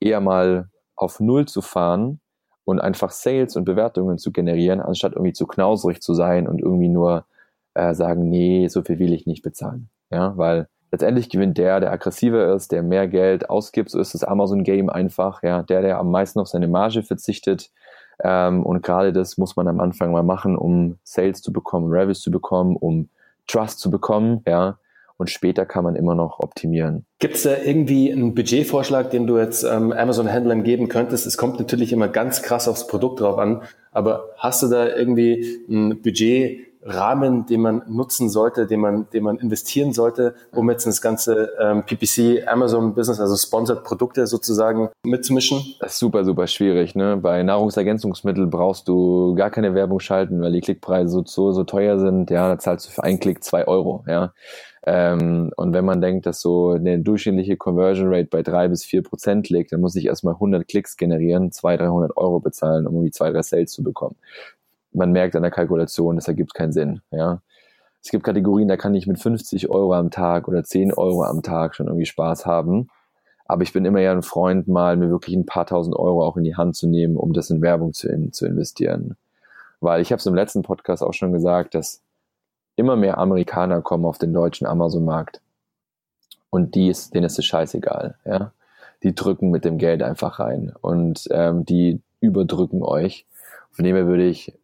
eher 0.00 0.20
mal 0.20 0.70
auf 0.96 1.20
Null 1.20 1.46
zu 1.46 1.62
fahren 1.62 2.20
und 2.64 2.80
einfach 2.80 3.10
Sales 3.10 3.56
und 3.56 3.64
Bewertungen 3.64 4.18
zu 4.18 4.32
generieren, 4.32 4.80
anstatt 4.80 5.12
irgendwie 5.12 5.32
zu 5.32 5.46
knauserig 5.46 6.00
zu 6.00 6.14
sein 6.14 6.48
und 6.48 6.60
irgendwie 6.60 6.88
nur 6.88 7.24
äh, 7.74 7.94
sagen, 7.94 8.28
nee, 8.28 8.68
so 8.68 8.82
viel 8.82 8.98
will 8.98 9.12
ich 9.12 9.26
nicht 9.26 9.42
bezahlen. 9.42 9.88
Ja, 10.10 10.36
weil 10.36 10.68
letztendlich 10.92 11.28
gewinnt 11.28 11.58
der, 11.58 11.80
der 11.80 11.92
aggressiver 11.92 12.54
ist, 12.54 12.72
der 12.72 12.82
mehr 12.82 13.08
Geld 13.08 13.50
ausgibt, 13.50 13.90
so 13.90 13.98
ist 13.98 14.14
das 14.14 14.24
Amazon-Game 14.24 14.88
einfach, 14.88 15.42
ja, 15.42 15.62
der, 15.62 15.82
der 15.82 15.98
am 15.98 16.10
meisten 16.10 16.40
auf 16.40 16.48
seine 16.48 16.68
Marge 16.68 17.02
verzichtet. 17.02 17.70
Ähm, 18.22 18.64
und 18.64 18.82
gerade 18.82 19.12
das 19.12 19.38
muss 19.38 19.56
man 19.56 19.66
am 19.66 19.80
Anfang 19.80 20.12
mal 20.12 20.22
machen, 20.22 20.56
um 20.56 20.98
Sales 21.02 21.42
zu 21.42 21.52
bekommen, 21.52 21.90
Revenues 21.90 22.20
zu 22.20 22.30
bekommen, 22.30 22.76
um 22.76 23.08
Trust 23.46 23.80
zu 23.80 23.90
bekommen, 23.90 24.42
ja 24.46 24.78
und 25.16 25.30
später 25.30 25.64
kann 25.66 25.84
man 25.84 25.96
immer 25.96 26.14
noch 26.14 26.40
optimieren. 26.40 27.04
Gibt 27.18 27.36
es 27.36 27.42
da 27.42 27.56
irgendwie 27.56 28.12
einen 28.12 28.34
Budgetvorschlag, 28.34 29.10
den 29.10 29.26
du 29.26 29.38
jetzt 29.38 29.62
ähm, 29.62 29.92
Amazon-Händlern 29.92 30.64
geben 30.64 30.88
könntest? 30.88 31.26
Es 31.26 31.36
kommt 31.36 31.58
natürlich 31.58 31.92
immer 31.92 32.08
ganz 32.08 32.42
krass 32.42 32.68
aufs 32.68 32.86
Produkt 32.86 33.20
drauf 33.20 33.38
an, 33.38 33.62
Aber 33.92 34.30
hast 34.36 34.62
du 34.62 34.68
da 34.68 34.88
irgendwie 34.88 35.60
ein 35.68 36.02
Budget, 36.02 36.73
Rahmen, 36.84 37.46
den 37.46 37.62
man 37.62 37.82
nutzen 37.88 38.28
sollte, 38.28 38.66
den 38.66 38.80
man, 38.80 39.06
den 39.12 39.24
man 39.24 39.38
investieren 39.38 39.92
sollte, 39.92 40.34
um 40.52 40.70
jetzt 40.70 40.86
das 40.86 41.00
ganze 41.00 41.50
ähm, 41.60 41.84
PPC 41.84 42.46
Amazon 42.46 42.94
Business, 42.94 43.20
also 43.20 43.36
Sponsored 43.36 43.84
Produkte 43.84 44.26
sozusagen 44.26 44.90
mitzumischen? 45.04 45.62
Das 45.80 45.94
ist 45.94 45.98
super, 45.98 46.24
super 46.24 46.46
schwierig. 46.46 46.94
Ne? 46.94 47.16
Bei 47.16 47.42
Nahrungsergänzungsmitteln 47.42 48.50
brauchst 48.50 48.88
du 48.88 49.34
gar 49.34 49.50
keine 49.50 49.74
Werbung 49.74 50.00
schalten, 50.00 50.40
weil 50.42 50.52
die 50.52 50.60
Klickpreise 50.60 51.08
so, 51.08 51.24
so, 51.24 51.52
so 51.52 51.64
teuer 51.64 51.98
sind. 51.98 52.30
Ja, 52.30 52.48
da 52.48 52.58
zahlst 52.58 52.88
du 52.88 52.90
für 52.92 53.02
einen 53.02 53.18
Klick 53.18 53.42
zwei 53.42 53.66
Euro. 53.66 54.04
Ja. 54.06 54.32
Ähm, 54.86 55.50
und 55.56 55.72
wenn 55.72 55.86
man 55.86 56.02
denkt, 56.02 56.26
dass 56.26 56.42
so 56.42 56.72
eine 56.72 56.98
durchschnittliche 56.98 57.56
Conversion 57.56 58.08
Rate 58.12 58.28
bei 58.30 58.42
drei 58.42 58.68
bis 58.68 58.84
vier 58.84 59.02
Prozent 59.02 59.48
liegt, 59.48 59.72
dann 59.72 59.80
muss 59.80 59.96
ich 59.96 60.04
erstmal 60.04 60.34
100 60.34 60.68
Klicks 60.68 60.98
generieren, 60.98 61.52
200, 61.52 61.86
300 61.86 62.16
Euro 62.18 62.40
bezahlen, 62.40 62.86
um 62.86 62.94
irgendwie 62.94 63.10
zwei, 63.10 63.30
drei 63.30 63.40
Sales 63.40 63.72
zu 63.72 63.82
bekommen 63.82 64.16
man 64.94 65.12
merkt 65.12 65.36
an 65.36 65.42
der 65.42 65.50
Kalkulation, 65.50 66.16
das 66.16 66.28
ergibt 66.28 66.54
keinen 66.54 66.72
Sinn. 66.72 67.00
Ja. 67.10 67.42
Es 68.02 68.10
gibt 68.10 68.24
Kategorien, 68.24 68.68
da 68.68 68.76
kann 68.76 68.94
ich 68.94 69.06
mit 69.06 69.18
50 69.18 69.70
Euro 69.70 69.94
am 69.94 70.10
Tag 70.10 70.46
oder 70.46 70.62
10 70.62 70.92
Euro 70.92 71.24
am 71.24 71.42
Tag 71.42 71.74
schon 71.74 71.86
irgendwie 71.86 72.06
Spaß 72.06 72.46
haben. 72.46 72.88
Aber 73.46 73.62
ich 73.62 73.72
bin 73.72 73.84
immer 73.84 74.00
ja 74.00 74.12
ein 74.12 74.22
Freund, 74.22 74.68
mal 74.68 74.96
mir 74.96 75.10
wirklich 75.10 75.36
ein 75.36 75.46
paar 75.46 75.66
tausend 75.66 75.96
Euro 75.96 76.24
auch 76.24 76.36
in 76.36 76.44
die 76.44 76.56
Hand 76.56 76.76
zu 76.76 76.86
nehmen, 76.86 77.16
um 77.16 77.32
das 77.32 77.50
in 77.50 77.60
Werbung 77.60 77.92
zu, 77.92 78.08
in, 78.08 78.32
zu 78.32 78.46
investieren. 78.46 79.16
Weil 79.80 80.00
ich 80.00 80.12
habe 80.12 80.20
es 80.20 80.26
im 80.26 80.34
letzten 80.34 80.62
Podcast 80.62 81.02
auch 81.02 81.12
schon 81.12 81.32
gesagt, 81.32 81.74
dass 81.74 82.02
immer 82.76 82.96
mehr 82.96 83.18
Amerikaner 83.18 83.82
kommen 83.82 84.04
auf 84.04 84.18
den 84.18 84.32
deutschen 84.32 84.66
Amazon-Markt. 84.66 85.40
Und 86.50 86.74
die 86.74 86.88
ist, 86.88 87.14
denen 87.14 87.26
ist 87.26 87.38
es 87.38 87.44
scheißegal. 87.44 88.16
Ja? 88.24 88.52
Die 89.02 89.14
drücken 89.14 89.50
mit 89.50 89.64
dem 89.64 89.76
Geld 89.76 90.02
einfach 90.02 90.38
rein 90.38 90.72
und 90.80 91.26
ähm, 91.30 91.64
die 91.64 92.00
überdrücken 92.20 92.82
euch. 92.82 93.26
Von 93.72 93.84
dem 93.84 93.96
her 93.96 94.06
würde 94.06 94.26
ich 94.26 94.54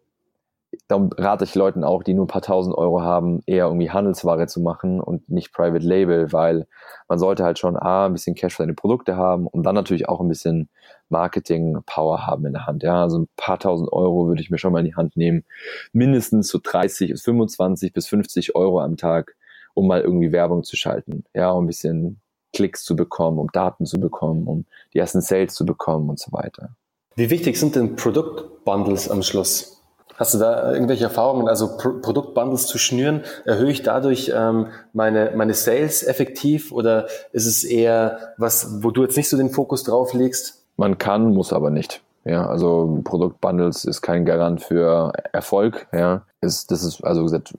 darum 0.90 1.11
rate 1.16 1.44
ich 1.44 1.55
Leuten 1.55 1.85
auch, 1.85 2.03
die 2.03 2.14
nur 2.14 2.24
ein 2.24 2.29
paar 2.29 2.42
tausend 2.42 2.76
Euro 2.76 3.00
haben, 3.00 3.42
eher 3.46 3.66
irgendwie 3.66 3.90
Handelsware 3.90 4.48
zu 4.48 4.61
machen 4.61 5.00
und 5.00 5.29
nicht 5.29 5.53
Private 5.53 5.87
Label, 5.87 6.33
weil 6.33 6.66
man 7.09 7.18
sollte 7.18 7.44
halt 7.44 7.59
schon 7.59 7.76
A, 7.76 8.07
ein 8.07 8.12
bisschen 8.12 8.35
Cash 8.35 8.57
für 8.57 8.64
seine 8.64 8.74
Produkte 8.74 9.16
haben 9.16 9.46
und 9.46 9.62
dann 9.64 9.76
natürlich 9.76 10.09
auch 10.09 10.20
ein 10.20 10.29
bisschen 10.29 10.68
Marketing-Power 11.09 12.26
haben 12.26 12.44
in 12.46 12.55
der 12.55 12.66
Hand. 12.66 12.83
Ja, 12.83 13.03
also 13.03 13.20
ein 13.20 13.29
paar 13.37 13.59
tausend 13.59 13.92
Euro 13.92 14.26
würde 14.26 14.42
ich 14.42 14.50
mir 14.50 14.59
schon 14.59 14.72
mal 14.72 14.81
in 14.81 14.87
die 14.87 14.96
Hand 14.96 15.16
nehmen. 15.16 15.44
Mindestens 15.92 16.48
so 16.48 16.59
30 16.62 17.11
bis 17.11 17.22
25 17.22 17.92
bis 17.92 18.09
50 18.09 18.57
Euro 18.57 18.81
am 18.81 18.96
Tag, 18.96 19.37
um 19.74 19.87
mal 19.87 20.00
irgendwie 20.00 20.33
Werbung 20.33 20.64
zu 20.64 20.76
schalten. 20.76 21.24
Ja, 21.35 21.50
um 21.50 21.64
ein 21.64 21.66
bisschen 21.68 22.20
Klicks 22.53 22.83
zu 22.83 22.96
bekommen, 22.96 23.38
um 23.38 23.48
Daten 23.53 23.87
zu 23.87 24.00
bekommen, 24.00 24.48
um 24.48 24.66
die 24.92 24.98
ersten 24.98 25.20
Sales 25.20 25.55
zu 25.55 25.64
bekommen 25.64 26.09
und 26.11 26.18
so 26.18 26.33
weiter. 26.33 26.74
Wie 27.14 27.31
wichtig 27.31 27.61
sind 27.61 27.76
denn 27.76 27.94
Produktbundles 27.94 29.09
am 29.09 29.22
Schluss? 29.22 29.80
Hast 30.20 30.35
du 30.35 30.38
da 30.38 30.70
irgendwelche 30.74 31.04
Erfahrungen, 31.04 31.48
also 31.48 31.78
Pro 31.78 31.94
Produktbundles 31.94 32.66
zu 32.66 32.76
schnüren? 32.76 33.22
Erhöhe 33.46 33.70
ich 33.70 33.83
dadurch 33.83 34.30
ähm, 34.37 34.66
meine, 34.92 35.33
meine 35.35 35.54
Sales 35.54 36.02
effektiv 36.02 36.72
oder 36.72 37.06
ist 37.33 37.46
es 37.46 37.64
eher 37.64 38.35
was, 38.37 38.83
wo 38.85 38.90
du 38.90 39.02
jetzt 39.02 39.16
nicht 39.16 39.30
so 39.30 39.38
den 39.38 39.48
Fokus 39.48 39.83
drauf 39.83 40.12
legst? 40.12 40.66
Man 40.76 40.98
kann, 40.98 41.33
muss 41.33 41.54
aber 41.54 41.70
nicht. 41.70 42.02
Ja, 42.26 42.46
also 42.46 43.00
Produktbundles 43.02 43.87
ist 43.87 44.02
kein 44.02 44.26
Garant 44.26 44.61
für 44.61 45.11
Erfolg. 45.33 45.88
Ja, 45.90 46.26
ist, 46.42 46.70
das 46.70 46.85
ist 46.85 47.02
also 47.02 47.22
gesagt, 47.22 47.54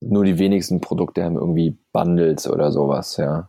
nur 0.00 0.24
die 0.24 0.40
wenigsten 0.40 0.80
Produkte 0.80 1.22
haben 1.22 1.36
irgendwie 1.36 1.78
Bundles 1.92 2.50
oder 2.50 2.72
sowas. 2.72 3.16
Ja, 3.16 3.48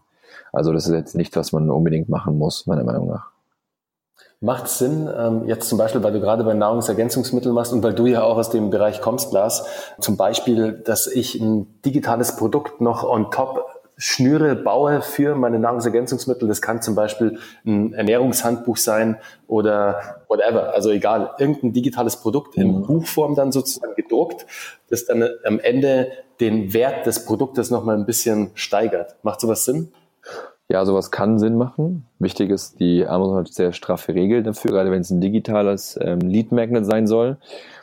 also 0.52 0.72
das 0.74 0.86
ist 0.86 0.94
jetzt 0.94 1.16
nicht, 1.16 1.36
was 1.36 1.54
man 1.54 1.72
unbedingt 1.72 2.08
machen 2.08 2.38
muss, 2.38 2.68
meiner 2.68 2.84
Meinung 2.84 3.08
nach. 3.08 3.33
Macht 4.44 4.68
Sinn, 4.68 5.10
ähm, 5.18 5.48
jetzt 5.48 5.70
zum 5.70 5.78
Beispiel, 5.78 6.04
weil 6.04 6.12
du 6.12 6.20
gerade 6.20 6.44
bei 6.44 6.54
Nahrungsergänzungsmitteln 6.54 7.56
machst 7.56 7.72
und 7.72 7.82
weil 7.82 7.94
du 7.94 8.08
ja 8.08 8.24
auch 8.24 8.36
aus 8.36 8.50
dem 8.50 8.72
Bereich 8.72 9.00
kommst, 9.00 9.32
Lars, 9.32 9.66
zum 10.02 10.18
Beispiel, 10.18 10.74
dass 10.74 11.08
ich 11.08 11.40
ein 11.40 11.82
digitales 11.84 12.36
Produkt 12.36 12.82
noch 12.82 13.06
on 13.06 13.32
top 13.32 13.66
schnüre, 13.96 14.58
baue 14.58 15.02
für 15.02 15.36
meine 15.36 15.60
Nahrungsergänzungsmittel. 15.60 16.46
Das 16.50 16.62
kann 16.62 16.82
zum 16.82 16.94
Beispiel 16.94 17.40
ein 17.66 17.94
Ernährungshandbuch 17.94 18.76
sein 18.76 19.18
oder 19.48 20.24
whatever. 20.28 20.74
Also 20.74 20.90
egal, 20.90 21.32
irgendein 21.40 21.72
digitales 21.72 22.18
Produkt 22.18 22.56
in 22.56 22.80
mhm. 22.80 22.86
Buchform 22.86 23.36
dann 23.36 23.54
sozusagen 23.54 23.96
gedruckt, 23.96 24.46
das 24.90 25.06
dann 25.06 25.24
am 25.46 25.60
Ende 25.60 26.12
den 26.42 26.74
Wert 26.74 27.06
des 27.06 27.24
Produktes 27.24 27.70
nochmal 27.70 27.96
ein 27.96 28.06
bisschen 28.06 28.52
steigert. 28.56 29.16
Macht 29.24 29.40
sowas 29.40 29.64
Sinn? 29.64 29.94
Ja, 30.70 30.86
sowas 30.86 31.12
kann 31.12 31.40
Sinn 31.40 31.58
machen. 31.58 32.06
Wichtig 32.20 32.50
ist, 32.50 32.80
die 32.80 33.06
Amazon 33.06 33.38
hat 33.38 33.54
sehr 33.54 33.74
straffe 33.74 34.16
Regeln 34.16 34.44
dafür, 34.46 34.72
gerade 34.72 34.92
wenn 34.92 35.02
es 35.02 35.12
ein 35.12 35.22
digitales 35.22 36.00
ähm, 36.02 36.20
Lead 36.20 36.52
Magnet 36.52 36.86
sein 36.86 37.06
soll. 37.06 37.38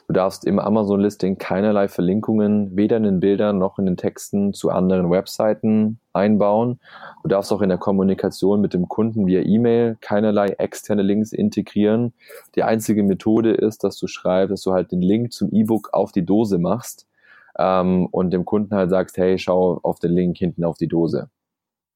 Du 0.08 0.14
darfst 0.14 0.44
im 0.44 0.58
Amazon-Listing 0.58 1.38
keinerlei 1.38 1.86
Verlinkungen, 1.86 2.74
weder 2.74 2.96
in 2.96 3.04
den 3.04 3.20
Bildern 3.20 3.58
noch 3.58 3.78
in 3.78 3.86
den 3.86 3.96
Texten 3.96 4.54
zu 4.54 4.70
anderen 4.70 5.08
Webseiten 5.08 6.00
einbauen. 6.12 6.80
Du 7.22 7.28
darfst 7.28 7.52
auch 7.52 7.60
in 7.60 7.68
der 7.68 7.78
Kommunikation 7.78 8.60
mit 8.60 8.74
dem 8.74 8.88
Kunden 8.88 9.26
via 9.26 9.42
E-Mail 9.42 9.96
keinerlei 10.00 10.48
externe 10.58 11.02
Links 11.02 11.32
integrieren. 11.32 12.12
Die 12.56 12.64
einzige 12.64 13.04
Methode 13.04 13.52
ist, 13.52 13.84
dass 13.84 13.98
du 13.98 14.08
schreibst, 14.08 14.52
dass 14.52 14.62
du 14.62 14.72
halt 14.72 14.90
den 14.90 15.02
Link 15.02 15.32
zum 15.32 15.52
E-Book 15.52 15.90
auf 15.92 16.10
die 16.10 16.24
Dose 16.24 16.58
machst 16.58 17.06
ähm, 17.56 18.08
und 18.10 18.32
dem 18.32 18.44
Kunden 18.44 18.74
halt 18.74 18.90
sagst, 18.90 19.16
hey, 19.16 19.38
schau 19.38 19.78
auf 19.82 20.00
den 20.00 20.10
Link 20.10 20.38
hinten 20.38 20.64
auf 20.64 20.76
die 20.76 20.88
Dose. 20.88 21.28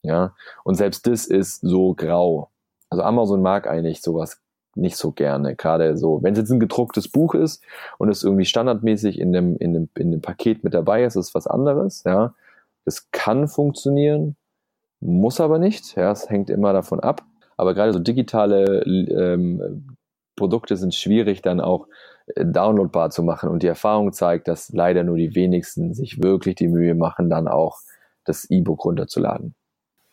Ja, 0.04 0.34
und 0.64 0.74
selbst 0.76 1.06
das 1.06 1.26
ist 1.26 1.60
so 1.62 1.94
grau. 1.94 2.50
Also 2.90 3.02
Amazon 3.02 3.42
mag 3.42 3.66
eigentlich 3.66 4.02
sowas 4.02 4.40
nicht 4.76 4.96
so 4.96 5.12
gerne. 5.12 5.56
Gerade 5.56 5.96
so, 5.96 6.22
wenn 6.22 6.34
es 6.34 6.40
jetzt 6.40 6.50
ein 6.50 6.60
gedrucktes 6.60 7.08
Buch 7.08 7.34
ist 7.34 7.62
und 7.98 8.10
es 8.10 8.22
irgendwie 8.22 8.44
standardmäßig 8.44 9.18
in 9.18 9.32
dem, 9.32 9.56
in 9.56 9.72
dem, 9.72 9.88
in 9.96 10.10
dem 10.10 10.20
Paket 10.20 10.62
mit 10.62 10.74
dabei 10.74 11.04
ist, 11.04 11.16
ist 11.16 11.34
was 11.34 11.46
anderes. 11.46 12.04
Ja, 12.04 12.34
das 12.84 13.10
kann 13.12 13.48
funktionieren, 13.48 14.36
muss 15.00 15.40
aber 15.40 15.58
nicht. 15.58 15.96
Ja, 15.96 16.12
es 16.12 16.28
hängt 16.28 16.50
immer 16.50 16.72
davon 16.72 17.00
ab. 17.00 17.22
Aber 17.56 17.72
gerade 17.72 17.92
so 17.92 17.98
digitale 17.98 18.82
ähm, 18.84 19.96
Produkte 20.36 20.76
sind 20.76 20.94
schwierig 20.94 21.40
dann 21.40 21.60
auch 21.60 21.86
äh, 22.26 22.44
downloadbar 22.44 23.10
zu 23.10 23.22
machen. 23.22 23.48
Und 23.48 23.62
die 23.62 23.68
Erfahrung 23.68 24.12
zeigt, 24.12 24.48
dass 24.48 24.70
leider 24.70 25.02
nur 25.02 25.16
die 25.16 25.34
wenigsten 25.34 25.94
sich 25.94 26.22
wirklich 26.22 26.56
die 26.56 26.68
Mühe 26.68 26.94
machen, 26.94 27.30
dann 27.30 27.48
auch 27.48 27.78
das 28.24 28.50
E-Book 28.50 28.84
runterzuladen. 28.84 29.54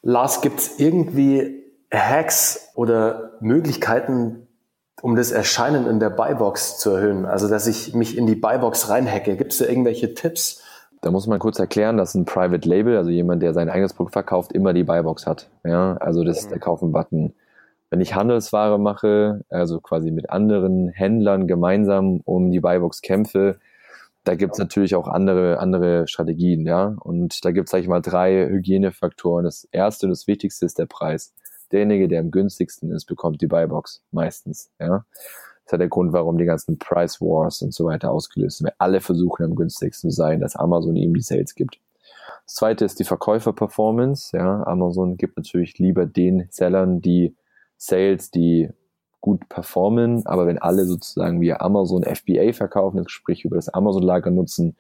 Lars, 0.02 0.42
gibt 0.42 0.60
es 0.60 0.80
irgendwie 0.80 1.64
Hacks 1.94 2.70
oder 2.76 3.34
Möglichkeiten, 3.40 4.48
um 5.02 5.16
das 5.16 5.32
Erscheinen 5.32 5.88
in 5.88 6.00
der 6.00 6.10
Buybox 6.10 6.80
zu 6.80 6.92
erhöhen? 6.92 7.26
Also, 7.26 7.48
dass 7.48 7.68
ich 7.68 7.94
mich 7.94 8.18
in 8.18 8.28
die 8.28 8.36
Buybox 8.36 8.90
reinhacke. 8.90 9.36
Gibt 9.36 9.52
es 9.52 9.60
da 9.60 9.66
irgendwelche 9.66 10.14
Tipps? 10.14 10.64
Da 11.02 11.10
muss 11.10 11.26
man 11.26 11.40
kurz 11.40 11.58
erklären, 11.58 11.98
dass 11.98 12.14
ein 12.14 12.26
Private 12.26 12.68
Label, 12.68 12.98
also 12.98 13.10
jemand, 13.10 13.42
der 13.42 13.54
sein 13.54 13.70
eigenes 13.70 13.94
Produkt 13.94 14.14
verkauft, 14.14 14.54
immer 14.54 14.74
die 14.74 14.84
Buybox 14.84 15.26
hat. 15.26 15.50
Ja, 15.64 15.98
also 15.98 16.24
das 16.24 16.40
ist 16.40 16.50
der 16.50 16.58
mhm. 16.58 16.62
Kaufen-Button. 16.62 17.34
Wenn 17.90 18.02
ich 18.02 18.16
Handelsware 18.16 18.80
mache, 18.80 19.44
also 19.50 19.82
quasi 19.82 20.12
mit 20.12 20.30
anderen 20.30 20.90
Händlern 20.90 21.48
gemeinsam 21.48 22.22
um 22.24 22.52
die 22.52 22.60
Buybox 22.60 23.02
kämpfe, 23.02 23.58
da 24.24 24.36
gibt's 24.36 24.60
natürlich 24.60 24.96
auch 24.96 25.08
andere, 25.08 25.60
andere 25.60 26.08
Strategien, 26.08 26.66
ja. 26.66 26.96
Und 27.00 27.44
da 27.44 27.52
gibt's 27.52 27.72
sag 27.72 27.80
ich 27.82 27.88
mal, 27.88 28.02
drei 28.02 28.48
Hygienefaktoren. 28.48 29.46
Das 29.46 29.68
erste 29.72 30.06
und 30.06 30.12
das 30.12 30.28
wichtigste 30.28 30.66
ist 30.66 30.78
der 30.78 30.86
Preis. 30.86 31.34
Derjenige, 31.72 32.08
der 32.08 32.20
am 32.20 32.32
günstigsten 32.32 32.92
ist, 32.92 33.06
bekommt 33.06 33.42
die 33.42 33.48
Buybox 33.48 34.04
meistens, 34.12 34.72
ja. 34.80 35.06
Das 35.64 35.66
ist 35.66 35.72
ja 35.74 35.78
der 35.78 35.90
Grund, 35.90 36.12
warum 36.14 36.38
die 36.38 36.46
ganzen 36.46 36.78
Price 36.78 37.22
Wars 37.22 37.62
und 37.62 37.74
so 37.74 37.86
weiter 37.86 38.12
ausgelöst 38.12 38.58
sind. 38.58 38.68
Weil 38.68 38.76
alle 38.78 39.02
versuchen 39.02 39.46
am 39.46 39.56
günstigsten 39.56 40.10
zu 40.10 40.16
sein, 40.16 40.40
dass 40.40 40.56
Amazon 40.56 40.96
ihm 40.96 41.14
die 41.14 41.22
Sales 41.22 41.56
gibt. 41.56 41.80
Das 42.46 42.56
zweite 42.56 42.86
ist 42.86 43.00
die 43.00 43.06
Verkäufer-Performance, 43.06 44.38
ja. 44.38 44.66
Amazon 44.68 45.18
gibt 45.18 45.38
natürlich 45.38 45.80
lieber 45.80 46.06
den 46.06 46.48
Sellern 46.52 47.02
die 47.02 47.36
Sales, 47.78 48.30
die 48.30 48.70
gut 49.22 49.48
performen, 49.50 50.26
aber 50.26 50.48
wenn 50.48 50.58
alle 50.58 50.86
sozusagen 50.86 51.40
via 51.40 51.60
Amazon 51.62 52.04
FBA 52.04 52.54
verkaufen, 52.54 53.08
sprich 53.08 53.46
über 53.46 53.56
das 53.56 53.70
Amazon-Lager 53.70 54.32
nutzen, 54.32 54.76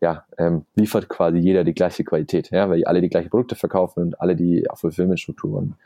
ja, 0.00 0.24
ähm, 0.36 0.64
liefert 0.74 1.08
quasi 1.08 1.38
jeder 1.38 1.62
die 1.62 1.74
gleiche 1.74 2.02
Qualität, 2.02 2.50
ja, 2.50 2.68
weil 2.68 2.84
alle 2.84 3.00
die 3.00 3.08
gleichen 3.08 3.30
Produkte 3.30 3.54
verkaufen 3.54 4.02
und 4.02 4.20
alle 4.20 4.34
die 4.34 4.66
Fulfillment-Strukturen 4.74 5.76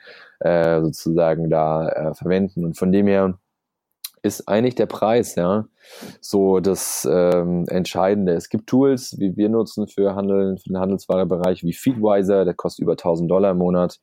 äh, 0.41 0.81
sozusagen 0.81 1.51
da 1.51 1.89
äh, 1.89 2.15
verwenden. 2.15 2.65
Und 2.65 2.79
von 2.79 2.93
dem 2.93 3.09
her 3.09 3.39
ist 4.23 4.49
eigentlich 4.49 4.75
der 4.75 4.87
Preis, 4.87 5.35
ja, 5.35 5.67
so 6.21 6.61
das 6.61 7.07
ähm, 7.11 7.67
Entscheidende. 7.69 8.33
Es 8.33 8.49
gibt 8.49 8.69
Tools, 8.69 9.17
wie 9.19 9.37
wir 9.37 9.49
nutzen 9.51 9.87
für 9.87 10.15
Handel, 10.15 10.57
für 10.57 10.71
den 10.71 10.79
Handelswarebereich, 10.79 11.63
wie 11.63 11.73
Feedwiser, 11.75 12.45
der 12.45 12.55
kostet 12.55 12.83
über 12.85 12.93
1000 12.93 13.31
Dollar 13.31 13.51
im 13.51 13.59
Monat 13.59 14.01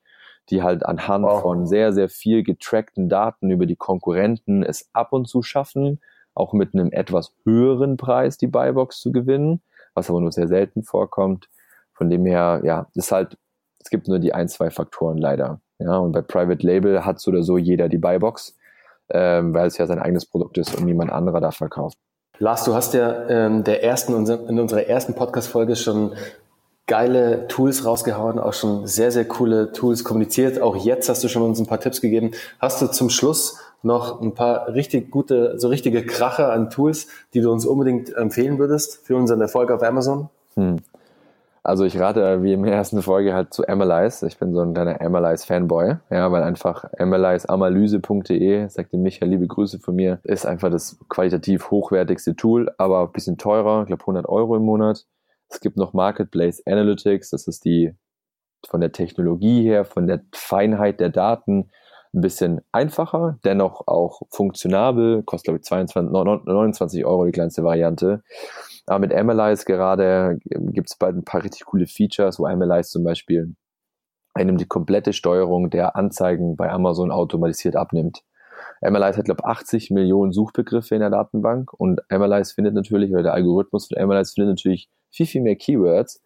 die 0.50 0.62
halt 0.62 0.86
anhand 0.86 1.26
wow. 1.26 1.42
von 1.42 1.66
sehr, 1.66 1.94
sehr 1.94 2.10
viel 2.10 2.44
getrackten 2.44 3.10
Daten 3.10 3.50
über 3.50 3.66
die 3.66 3.76
Konkurrenten 3.76 4.64
es 4.64 4.90
ab 4.94 5.14
und 5.14 5.28
zu 5.28 5.42
schaffen, 5.42 6.02
auch 6.34 6.54
mit 6.54 6.74
einem 6.74 6.92
etwas 6.92 7.34
höheren 7.46 7.98
Preis 7.98 8.38
die 8.38 8.48
Buybox 8.48 9.00
zu 9.00 9.12
gewinnen, 9.12 9.62
was 9.94 10.10
aber 10.10 10.20
nur 10.20 10.32
sehr 10.32 10.48
selten 10.48 10.84
vorkommt. 10.84 11.50
Von 11.94 12.10
dem 12.10 12.26
her, 12.26 12.62
ja, 12.64 12.88
ist 12.96 13.12
halt, 13.12 13.38
es 13.80 13.90
gibt 13.90 14.08
nur 14.08 14.20
die 14.20 14.34
ein, 14.34 14.48
zwei 14.48 14.70
Faktoren 14.70 15.18
leider. 15.18 15.62
Ja, 15.80 15.98
und 15.98 16.12
bei 16.12 16.22
Private 16.22 16.66
Label 16.66 17.06
hat 17.06 17.20
so 17.20 17.32
oder 17.32 17.44
so 17.44 17.58
jeder 17.58 17.90
die 17.90 17.98
Buybox, 17.98 18.58
ähm, 19.10 19.54
weil 19.54 19.68
es 19.68 19.78
ja 19.78 19.86
sein 19.86 20.00
eigenes 20.00 20.26
Produkt 20.26 20.58
ist 20.58 20.76
und 20.78 20.86
niemand 20.86 21.12
anderer 21.12 21.42
da 21.42 21.52
verkauft. 21.52 21.98
Lars, 22.40 22.64
du 22.64 22.74
hast 22.74 22.94
ja 22.94 23.28
ähm, 23.30 23.64
der 23.64 23.84
ersten, 23.84 24.14
in 24.26 24.60
unserer 24.60 24.88
ersten 24.88 25.14
Podcast-Folge 25.14 25.76
schon 25.76 26.14
geile 26.88 27.48
Tools 27.48 27.86
rausgehauen, 27.86 28.40
auch 28.40 28.54
schon 28.54 28.88
sehr, 28.88 29.12
sehr 29.12 29.26
coole 29.26 29.72
Tools 29.72 30.04
kommuniziert. 30.04 30.62
Auch 30.62 30.76
jetzt 30.76 31.10
hast 31.10 31.24
du 31.24 31.28
schon 31.28 31.44
uns 31.44 31.60
ein 31.60 31.68
paar 31.68 31.80
Tipps 31.80 32.02
gegeben. 32.02 32.32
Hast 32.60 32.82
du 32.82 32.88
zum 32.88 33.10
Schluss 33.10 33.60
noch 33.84 34.22
ein 34.22 34.34
paar 34.34 34.74
richtig 34.74 35.12
gute, 35.12 35.60
so 35.60 35.68
richtige 35.68 36.06
Kracher 36.06 36.52
an 36.52 36.70
Tools, 36.70 37.08
die 37.34 37.42
du 37.42 37.52
uns 37.52 37.66
unbedingt 37.66 38.16
empfehlen 38.16 38.58
würdest 38.58 39.06
für 39.06 39.16
unseren 39.16 39.42
Erfolg 39.42 39.72
auf 39.72 39.84
Amazon? 39.84 40.30
Hm. 40.56 40.78
Also 41.66 41.86
ich 41.86 41.98
rate, 41.98 42.44
wie 42.44 42.58
der 42.58 42.74
ersten 42.74 43.02
Folge, 43.02 43.34
halt 43.34 43.54
zu 43.54 43.66
Analyze. 43.66 44.28
Ich 44.28 44.38
bin 44.38 44.54
so 44.54 44.60
ein 44.60 44.74
kleiner 44.74 45.00
Analyze-Fanboy, 45.00 45.96
ja, 46.10 46.30
weil 46.30 46.44
einfach 46.44 46.84
analyzeanalyse.de, 46.98 48.68
sagte 48.68 48.98
Michael, 48.98 49.30
liebe 49.30 49.48
Grüße 49.48 49.80
von 49.80 49.96
mir, 49.96 50.20
ist 50.24 50.46
einfach 50.46 50.70
das 50.70 50.98
qualitativ 51.08 51.72
hochwertigste 51.72 52.36
Tool, 52.36 52.70
aber 52.78 53.04
ein 53.04 53.14
bisschen 53.14 53.38
teurer, 53.38 53.84
ich 53.84 53.88
glaube 53.88 54.02
100 54.02 54.28
Euro 54.28 54.58
im 54.58 54.64
Monat. 54.64 55.06
Es 55.54 55.60
gibt 55.60 55.78
noch 55.78 55.94
Marketplace 55.94 56.64
Analytics, 56.66 57.30
das 57.30 57.48
ist 57.48 57.64
die 57.64 57.94
von 58.68 58.82
der 58.82 58.92
Technologie 58.92 59.62
her, 59.62 59.86
von 59.86 60.08
der 60.08 60.22
Feinheit 60.34 61.00
der 61.00 61.10
Daten 61.10 61.70
ein 62.14 62.22
bisschen 62.22 62.62
einfacher, 62.72 63.38
dennoch 63.44 63.88
auch 63.88 64.22
funktionabel, 64.30 65.24
kostet 65.24 65.46
glaube 65.46 65.58
ich 65.60 65.64
22, 65.64 66.12
29 66.12 67.06
Euro 67.06 67.26
die 67.26 67.32
kleinste 67.32 67.64
Variante. 67.64 68.24
Aber 68.86 69.00
mit 69.00 69.14
Analyze 69.14 69.66
gerade 69.66 70.40
gibt 70.44 70.90
es 70.90 70.98
bald 70.98 71.16
ein 71.16 71.24
paar 71.24 71.44
richtig 71.44 71.66
coole 71.66 71.88
Features, 71.88 72.40
wo 72.40 72.46
Analyze 72.46 72.90
zum 72.90 73.04
Beispiel 73.04 73.56
einem 74.34 74.58
die 74.58 74.68
komplette 74.68 75.14
Steuerung 75.14 75.70
der 75.70 75.96
Anzeigen 75.96 76.56
bei 76.56 76.72
Amazon 76.72 77.12
automatisiert 77.12 77.76
abnimmt. 77.76 78.24
Analyze 78.82 79.18
hat, 79.18 79.26
glaube 79.26 79.42
ich, 79.44 79.50
80 79.50 79.92
Millionen 79.92 80.32
Suchbegriffe 80.32 80.96
in 80.96 81.02
der 81.02 81.10
Datenbank 81.10 81.74
und 81.74 82.02
Analyze 82.10 82.54
findet 82.54 82.74
natürlich, 82.74 83.12
oder 83.12 83.24
der 83.24 83.34
Algorithmus 83.34 83.88
von 83.88 83.98
Analyze 83.98 84.34
findet 84.34 84.52
natürlich 84.58 84.90
viel, 85.14 85.26
viel 85.26 85.42
mehr 85.42 85.56
Keywords, 85.56 86.22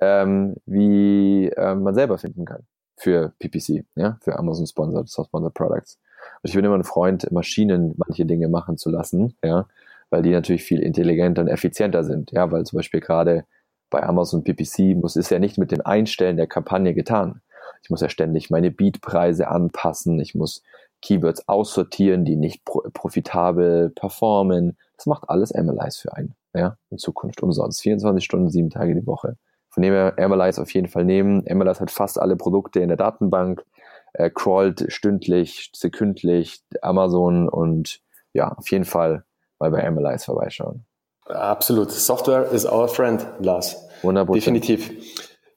ähm, 0.00 0.56
wie 0.66 1.48
ähm, 1.56 1.82
man 1.82 1.94
selber 1.94 2.18
finden 2.18 2.44
kann 2.44 2.64
für 2.96 3.32
PPC, 3.38 3.84
ja, 3.96 4.18
für 4.20 4.38
Amazon 4.38 4.66
Sponsored, 4.66 5.08
Sponsored 5.08 5.54
Products. 5.54 5.98
Und 6.42 6.48
ich 6.48 6.54
bin 6.54 6.64
immer 6.64 6.74
ein 6.74 6.84
Freund, 6.84 7.30
Maschinen 7.30 7.94
manche 7.96 8.26
Dinge 8.26 8.48
machen 8.48 8.76
zu 8.76 8.90
lassen, 8.90 9.36
ja, 9.44 9.66
weil 10.10 10.22
die 10.22 10.30
natürlich 10.30 10.64
viel 10.64 10.80
intelligenter 10.80 11.42
und 11.42 11.48
effizienter 11.48 12.04
sind. 12.04 12.32
Ja, 12.32 12.50
weil 12.50 12.64
zum 12.64 12.78
Beispiel 12.78 13.00
gerade 13.00 13.44
bei 13.90 14.02
Amazon 14.02 14.42
PPC 14.42 14.96
muss 14.96 15.16
es 15.16 15.30
ja 15.30 15.38
nicht 15.38 15.58
mit 15.58 15.70
dem 15.70 15.80
Einstellen 15.80 16.36
der 16.36 16.46
Kampagne 16.46 16.94
getan. 16.94 17.40
Ich 17.82 17.90
muss 17.90 18.00
ja 18.00 18.08
ständig 18.08 18.50
meine 18.50 18.70
Beatpreise 18.70 19.48
anpassen. 19.48 20.18
Ich 20.18 20.34
muss 20.34 20.62
Keywords 21.02 21.48
aussortieren, 21.48 22.24
die 22.24 22.36
nicht 22.36 22.64
pro 22.64 22.82
profitabel 22.92 23.90
performen. 23.90 24.76
Das 24.96 25.06
macht 25.06 25.28
alles 25.28 25.52
Analyze 25.52 26.00
für 26.00 26.16
einen. 26.16 26.34
Ja, 26.54 26.76
in 26.90 26.98
Zukunft 26.98 27.42
umsonst. 27.42 27.82
24 27.82 28.24
Stunden, 28.24 28.50
sieben 28.50 28.70
Tage 28.70 28.94
die 28.94 29.06
Woche. 29.06 29.36
Von 29.68 29.82
dem 29.82 29.92
her 29.92 30.14
Analyze 30.18 30.62
auf 30.62 30.72
jeden 30.72 30.86
Fall 30.86 31.04
nehmen. 31.04 31.44
Analyze 31.48 31.80
hat 31.80 31.90
fast 31.90 32.20
alle 32.20 32.36
Produkte 32.36 32.80
in 32.80 32.88
der 32.88 32.96
Datenbank, 32.96 33.64
äh, 34.12 34.30
crawlt 34.30 34.86
stündlich, 34.88 35.70
sekündlich 35.74 36.62
Amazon 36.80 37.48
und 37.48 38.00
ja, 38.32 38.52
auf 38.52 38.70
jeden 38.70 38.84
Fall 38.84 39.24
mal 39.58 39.70
bei 39.70 39.84
Analyze 39.84 40.24
vorbeischauen. 40.24 40.84
Absolut. 41.26 41.90
Software 41.90 42.50
is 42.52 42.66
our 42.66 42.86
friend, 42.86 43.26
Lars. 43.40 43.76
100%. 44.02 44.34
Definitiv. 44.34 44.90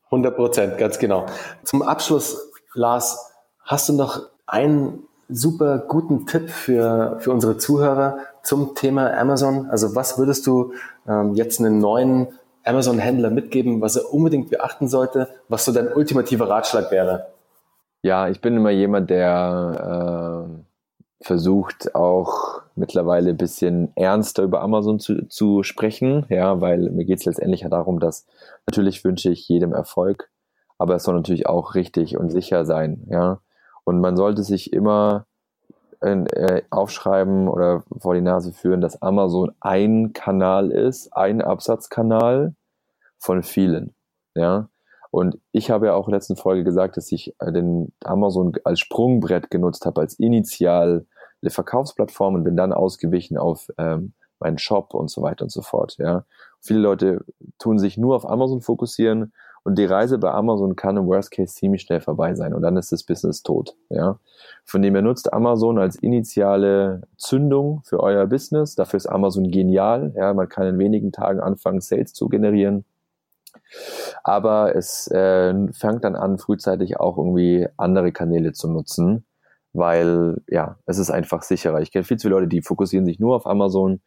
100 0.05 0.35
Prozent, 0.35 0.77
ganz 0.77 0.97
genau. 0.97 1.25
Zum 1.63 1.81
Abschluss, 1.81 2.51
Lars, 2.73 3.31
hast 3.59 3.89
du 3.89 3.93
noch 3.93 4.29
einen 4.45 5.03
super 5.27 5.79
guten 5.79 6.25
Tipp 6.25 6.49
für, 6.49 7.17
für 7.19 7.31
unsere 7.31 7.57
Zuhörer 7.57 8.19
zum 8.47 8.75
Thema 8.75 9.13
Amazon? 9.17 9.69
Also 9.69 9.93
was 9.93 10.17
würdest 10.17 10.47
du 10.47 10.71
ähm, 11.05 11.33
jetzt 11.35 11.59
einen 11.59 11.79
neuen 11.79 12.27
Amazon-Händler 12.63 13.29
mitgeben, 13.29 13.81
was 13.81 13.97
er 13.97 14.13
unbedingt 14.13 14.49
beachten 14.49 14.87
sollte, 14.87 15.27
was 15.49 15.65
so 15.65 15.73
dein 15.73 15.91
ultimativer 15.93 16.49
Ratschlag 16.49 16.89
wäre? 16.89 17.27
Ja, 18.03 18.29
ich 18.29 18.39
bin 18.39 18.55
immer 18.55 18.69
jemand, 18.69 19.09
der 19.09 20.47
äh, 20.47 21.25
versucht 21.25 21.93
auch 21.93 22.61
mittlerweile 22.75 23.31
ein 23.31 23.37
bisschen 23.37 23.91
ernster 23.95 24.43
über 24.43 24.61
Amazon 24.61 24.99
zu, 24.99 25.27
zu 25.27 25.63
sprechen, 25.63 26.25
ja, 26.29 26.61
weil 26.61 26.89
mir 26.89 27.03
geht 27.03 27.19
es 27.19 27.25
letztendlich 27.25 27.61
ja 27.61 27.69
darum, 27.69 27.99
dass 27.99 28.25
natürlich 28.65 29.03
wünsche 29.03 29.29
ich 29.29 29.49
jedem 29.49 29.73
Erfolg, 29.73 30.29
aber 30.77 30.95
es 30.95 31.03
soll 31.03 31.15
natürlich 31.15 31.47
auch 31.47 31.75
richtig 31.75 32.17
und 32.17 32.29
sicher 32.29 32.65
sein, 32.65 33.05
ja. 33.09 33.41
Und 33.83 33.99
man 33.99 34.15
sollte 34.15 34.43
sich 34.43 34.71
immer 34.71 35.26
äh, 36.01 36.61
aufschreiben 36.69 37.47
oder 37.47 37.83
vor 37.99 38.13
die 38.13 38.21
Nase 38.21 38.53
führen, 38.53 38.81
dass 38.81 39.01
Amazon 39.01 39.51
ein 39.59 40.13
Kanal 40.13 40.71
ist, 40.71 41.13
ein 41.13 41.41
Absatzkanal 41.41 42.55
von 43.17 43.43
vielen, 43.43 43.95
ja. 44.35 44.69
Und 45.09 45.39
ich 45.51 45.71
habe 45.71 45.87
ja 45.87 45.93
auch 45.93 46.07
in 46.07 46.11
der 46.11 46.17
letzten 46.17 46.35
Folge 46.35 46.63
gesagt, 46.63 46.97
dass 46.97 47.11
ich 47.11 47.33
äh, 47.39 47.51
den 47.51 47.93
Amazon 48.03 48.53
als 48.63 48.79
Sprungbrett 48.79 49.49
genutzt 49.49 49.85
habe, 49.85 50.01
als 50.01 50.19
initial 50.19 51.05
Verkaufsplattform 51.45 52.35
und 52.35 52.43
bin 52.43 52.57
dann 52.57 52.73
ausgewichen 52.73 53.37
auf 53.37 53.69
ähm, 53.77 54.13
meinen 54.39 54.57
Shop 54.57 54.93
und 54.93 55.09
so 55.09 55.21
weiter 55.21 55.43
und 55.43 55.51
so 55.51 55.61
fort. 55.61 55.95
Ja. 55.97 56.25
Viele 56.59 56.79
Leute 56.79 57.25
tun 57.57 57.79
sich 57.79 57.97
nur 57.97 58.15
auf 58.15 58.29
Amazon 58.29 58.61
fokussieren 58.61 59.33
und 59.67 59.77
die 59.77 59.83
Reise 59.83 60.17
bei 60.17 60.31
Amazon 60.31 60.77
kann 60.77 60.95
im 60.95 61.07
Worst 61.07 61.29
Case 61.29 61.53
ziemlich 61.53 61.81
schnell 61.81 61.99
vorbei 61.99 62.35
sein 62.35 62.53
und 62.53 62.61
dann 62.61 62.77
ist 62.77 62.93
das 62.93 63.03
Business 63.03 63.43
tot. 63.43 63.75
Ja. 63.89 64.17
Von 64.63 64.81
dem 64.81 64.95
her 64.95 65.01
nutzt 65.01 65.33
Amazon 65.33 65.77
als 65.77 65.97
initiale 65.97 67.01
Zündung 67.17 67.81
für 67.83 67.99
euer 67.99 68.27
Business. 68.27 68.75
Dafür 68.75 68.95
ist 68.95 69.07
Amazon 69.07 69.51
genial. 69.51 70.13
Ja. 70.15 70.33
Man 70.33 70.47
kann 70.47 70.67
in 70.67 70.79
wenigen 70.79 71.11
Tagen 71.11 71.41
anfangen, 71.41 71.81
Sales 71.81 72.13
zu 72.13 72.29
generieren. 72.29 72.85
Aber 74.23 74.73
es 74.73 75.11
äh, 75.11 75.53
fängt 75.73 76.05
dann 76.05 76.15
an, 76.15 76.37
frühzeitig 76.37 77.01
auch 77.01 77.17
irgendwie 77.17 77.67
andere 77.75 78.13
Kanäle 78.13 78.53
zu 78.53 78.71
nutzen, 78.71 79.25
weil 79.73 80.37
ja, 80.47 80.77
es 80.85 80.97
ist 80.97 81.11
einfach 81.11 81.41
sicherer. 81.41 81.81
Ich 81.81 81.91
kenne 81.91 82.05
viel 82.05 82.15
zu 82.15 82.29
viele 82.29 82.35
Leute, 82.35 82.47
die 82.47 82.61
fokussieren 82.61 83.05
sich 83.05 83.19
nur 83.19 83.35
auf 83.35 83.45
Amazon 83.45 83.99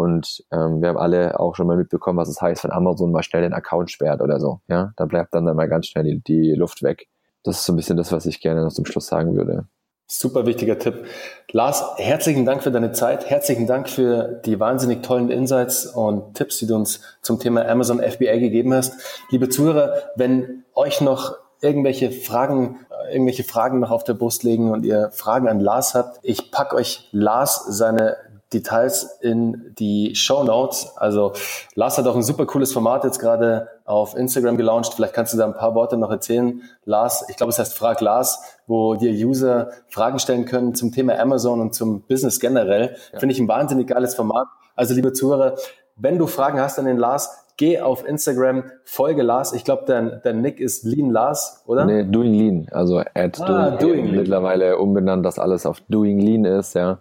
und 0.00 0.42
ähm, 0.50 0.80
wir 0.80 0.88
haben 0.88 0.96
alle 0.96 1.38
auch 1.38 1.54
schon 1.54 1.66
mal 1.66 1.76
mitbekommen, 1.76 2.18
was 2.18 2.30
es 2.30 2.40
heißt, 2.40 2.64
wenn 2.64 2.72
Amazon 2.72 3.12
mal 3.12 3.22
schnell 3.22 3.42
den 3.42 3.52
Account 3.52 3.90
sperrt 3.90 4.22
oder 4.22 4.40
so. 4.40 4.60
Ja, 4.66 4.94
da 4.96 5.04
bleibt 5.04 5.34
dann, 5.34 5.44
dann 5.44 5.56
mal 5.56 5.68
ganz 5.68 5.88
schnell 5.88 6.04
die, 6.04 6.22
die 6.22 6.54
Luft 6.54 6.82
weg. 6.82 7.08
Das 7.42 7.58
ist 7.58 7.66
so 7.66 7.74
ein 7.74 7.76
bisschen 7.76 7.98
das, 7.98 8.10
was 8.10 8.24
ich 8.24 8.40
gerne 8.40 8.62
noch 8.62 8.72
zum 8.72 8.86
Schluss 8.86 9.08
sagen 9.08 9.36
würde. 9.36 9.66
Super 10.06 10.46
wichtiger 10.46 10.78
Tipp. 10.78 11.04
Lars, 11.52 11.84
herzlichen 11.98 12.46
Dank 12.46 12.62
für 12.62 12.70
deine 12.70 12.92
Zeit. 12.92 13.28
Herzlichen 13.28 13.66
Dank 13.66 13.90
für 13.90 14.40
die 14.46 14.58
wahnsinnig 14.58 15.02
tollen 15.02 15.30
Insights 15.30 15.84
und 15.84 16.32
Tipps, 16.34 16.56
die 16.56 16.66
du 16.66 16.76
uns 16.76 17.02
zum 17.20 17.38
Thema 17.38 17.68
Amazon 17.68 18.00
FBA 18.00 18.38
gegeben 18.38 18.72
hast. 18.72 18.94
Liebe 19.28 19.50
Zuhörer, 19.50 19.96
wenn 20.16 20.64
euch 20.74 21.02
noch 21.02 21.36
irgendwelche 21.60 22.10
Fragen, 22.10 22.78
irgendwelche 23.12 23.44
Fragen 23.44 23.80
noch 23.80 23.90
auf 23.90 24.04
der 24.04 24.14
Brust 24.14 24.44
liegen 24.44 24.70
und 24.70 24.86
ihr 24.86 25.10
Fragen 25.12 25.46
an 25.46 25.60
Lars 25.60 25.94
habt, 25.94 26.20
ich 26.22 26.50
pack 26.50 26.72
euch 26.72 27.10
Lars 27.12 27.66
seine 27.68 28.16
Details 28.52 29.18
in 29.20 29.74
die 29.78 30.14
Show 30.16 30.42
Notes. 30.42 30.96
Also 30.96 31.32
Lars 31.74 31.98
hat 31.98 32.06
auch 32.06 32.16
ein 32.16 32.22
super 32.22 32.46
cooles 32.46 32.72
Format 32.72 33.04
jetzt 33.04 33.20
gerade 33.20 33.68
auf 33.84 34.16
Instagram 34.16 34.56
gelauncht. 34.56 34.94
Vielleicht 34.94 35.14
kannst 35.14 35.32
du 35.32 35.38
da 35.38 35.44
ein 35.46 35.54
paar 35.54 35.74
Worte 35.74 35.96
noch 35.96 36.10
erzählen. 36.10 36.62
Lars, 36.84 37.24
ich 37.28 37.36
glaube, 37.36 37.50
es 37.50 37.58
heißt 37.58 37.74
Frag 37.74 38.00
Lars, 38.00 38.40
wo 38.66 38.94
dir 38.96 39.12
User 39.12 39.70
Fragen 39.88 40.18
stellen 40.18 40.46
können 40.46 40.74
zum 40.74 40.92
Thema 40.92 41.18
Amazon 41.18 41.60
und 41.60 41.74
zum 41.74 42.02
Business 42.02 42.40
generell. 42.40 42.96
Ja. 43.12 43.20
Finde 43.20 43.34
ich 43.34 43.40
ein 43.40 43.48
wahnsinnig 43.48 43.86
geiles 43.86 44.14
Format. 44.14 44.46
Also 44.74 44.94
liebe 44.94 45.12
Zuhörer, 45.12 45.54
wenn 45.96 46.18
du 46.18 46.26
Fragen 46.26 46.58
hast 46.60 46.78
an 46.78 46.86
den 46.86 46.96
Lars, 46.96 47.39
geh 47.60 47.78
auf 47.78 48.08
Instagram, 48.08 48.64
folge 48.84 49.22
Lars. 49.22 49.52
Ich 49.52 49.64
glaube, 49.64 49.84
dein, 49.86 50.20
dein 50.24 50.40
Nick 50.40 50.58
ist 50.60 50.82
Lean 50.84 51.10
Lars, 51.10 51.62
oder? 51.66 51.84
Nee, 51.84 52.04
Doing 52.04 52.32
Lean. 52.32 52.66
Also 52.72 52.98
at 52.98 53.38
ah, 53.38 53.70
Doing, 53.72 53.78
Doing 53.78 54.04
Lean. 54.06 54.16
Mittlerweile 54.16 54.78
umbenannt, 54.78 55.26
dass 55.26 55.38
alles 55.38 55.66
auf 55.66 55.82
Doing 55.88 56.18
Lean 56.18 56.46
ist, 56.46 56.74
ja 56.74 56.98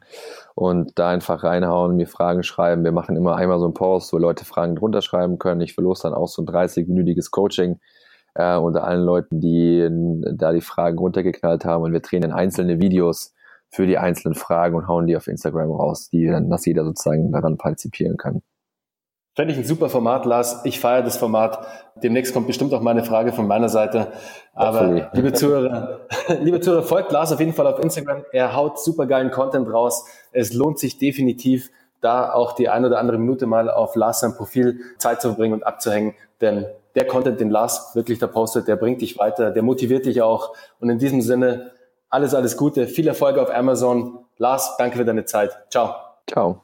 und 0.60 1.00
da 1.00 1.08
einfach 1.08 1.46
reinhauen, 1.46 1.96
mir 1.96 2.06
Fragen 2.06 2.44
schreiben. 2.44 2.84
Wir 2.84 2.92
machen 2.92 3.16
immer 3.16 3.38
einmal 3.38 3.60
so 3.60 3.66
einen 3.66 3.74
Post, 3.74 4.12
wo 4.12 4.18
Leute 4.18 4.44
Fragen 4.44 4.76
drunter 4.76 5.02
schreiben 5.02 5.40
können. 5.40 5.62
Ich 5.62 5.74
verlose 5.74 6.04
dann 6.04 6.14
auch 6.14 6.28
so 6.28 6.42
ein 6.42 6.48
30-minütiges 6.48 7.32
Coaching 7.32 7.80
äh, 8.36 8.58
unter 8.58 8.84
allen 8.84 9.06
Leuten, 9.06 9.40
die 9.40 9.88
da 10.36 10.52
die 10.52 10.60
Fragen 10.60 10.98
runtergeknallt 10.98 11.64
haben 11.64 11.86
und 11.86 11.94
wir 11.94 12.02
drehen 12.02 12.24
dann 12.24 12.34
einzelne 12.34 12.82
Videos 12.82 13.34
für 13.70 13.88
die 13.88 13.98
einzelnen 13.98 14.36
Fragen 14.36 14.76
und 14.76 14.90
hauen 14.90 15.08
die 15.08 15.16
auf 15.16 15.28
Instagram 15.28 15.72
raus, 15.72 16.10
die 16.10 16.28
dann, 16.28 16.50
dass 16.50 16.66
jeder 16.66 16.84
sozusagen 16.84 17.32
daran 17.32 17.56
partizipieren 17.56 18.18
kann. 18.18 18.42
Fände 19.40 19.54
ich 19.54 19.60
ein 19.62 19.64
super 19.64 19.88
Format, 19.88 20.26
Lars. 20.26 20.66
Ich 20.66 20.82
feiere 20.82 21.02
das 21.02 21.16
Format. 21.16 21.66
Demnächst 22.04 22.34
kommt 22.34 22.48
bestimmt 22.48 22.74
auch 22.74 22.82
mal 22.82 22.92
eine 22.92 23.06
Frage 23.06 23.32
von 23.32 23.48
meiner 23.48 23.70
Seite. 23.70 24.12
Aber 24.54 25.10
liebe 25.14 25.32
Zuhörer, 25.32 26.02
liebe 26.42 26.60
Zuhörer, 26.60 26.84
folgt 26.84 27.14
Lars 27.14 27.32
auf 27.32 27.40
jeden 27.40 27.54
Fall 27.54 27.66
auf 27.66 27.80
Instagram. 27.80 28.26
Er 28.34 28.54
haut 28.54 28.82
super 28.82 29.06
geilen 29.06 29.32
Content 29.32 29.72
raus. 29.72 30.04
Es 30.34 30.52
lohnt 30.52 30.78
sich 30.78 30.98
definitiv, 30.98 31.70
da 32.02 32.34
auch 32.34 32.52
die 32.52 32.68
ein 32.68 32.84
oder 32.84 33.00
andere 33.00 33.18
Minute 33.18 33.46
mal 33.46 33.70
auf 33.70 33.96
Lars 33.96 34.20
sein 34.20 34.36
Profil 34.36 34.82
Zeit 34.98 35.22
zu 35.22 35.30
verbringen 35.30 35.54
und 35.54 35.64
abzuhängen. 35.66 36.16
Denn 36.42 36.66
der 36.96 37.08
Content, 37.08 37.40
den 37.40 37.50
Lars 37.50 37.96
wirklich 37.96 38.20
da 38.20 38.28
postet, 38.28 38.68
der 38.68 38.76
bringt 38.76 39.00
dich 39.00 39.18
weiter, 39.20 39.52
der 39.52 39.64
motiviert 39.64 40.06
dich 40.06 40.22
auch. 40.22 40.54
Und 40.82 40.90
in 40.90 40.98
diesem 40.98 41.22
Sinne, 41.22 41.72
alles, 42.10 42.36
alles 42.36 42.58
Gute, 42.58 42.88
viel 42.88 43.08
Erfolg 43.08 43.38
auf 43.38 43.56
Amazon. 43.56 44.20
Lars, 44.36 44.76
danke 44.78 44.98
für 44.98 45.06
deine 45.06 45.24
Zeit. 45.24 45.58
Ciao. 45.70 45.96
Ciao. 46.28 46.58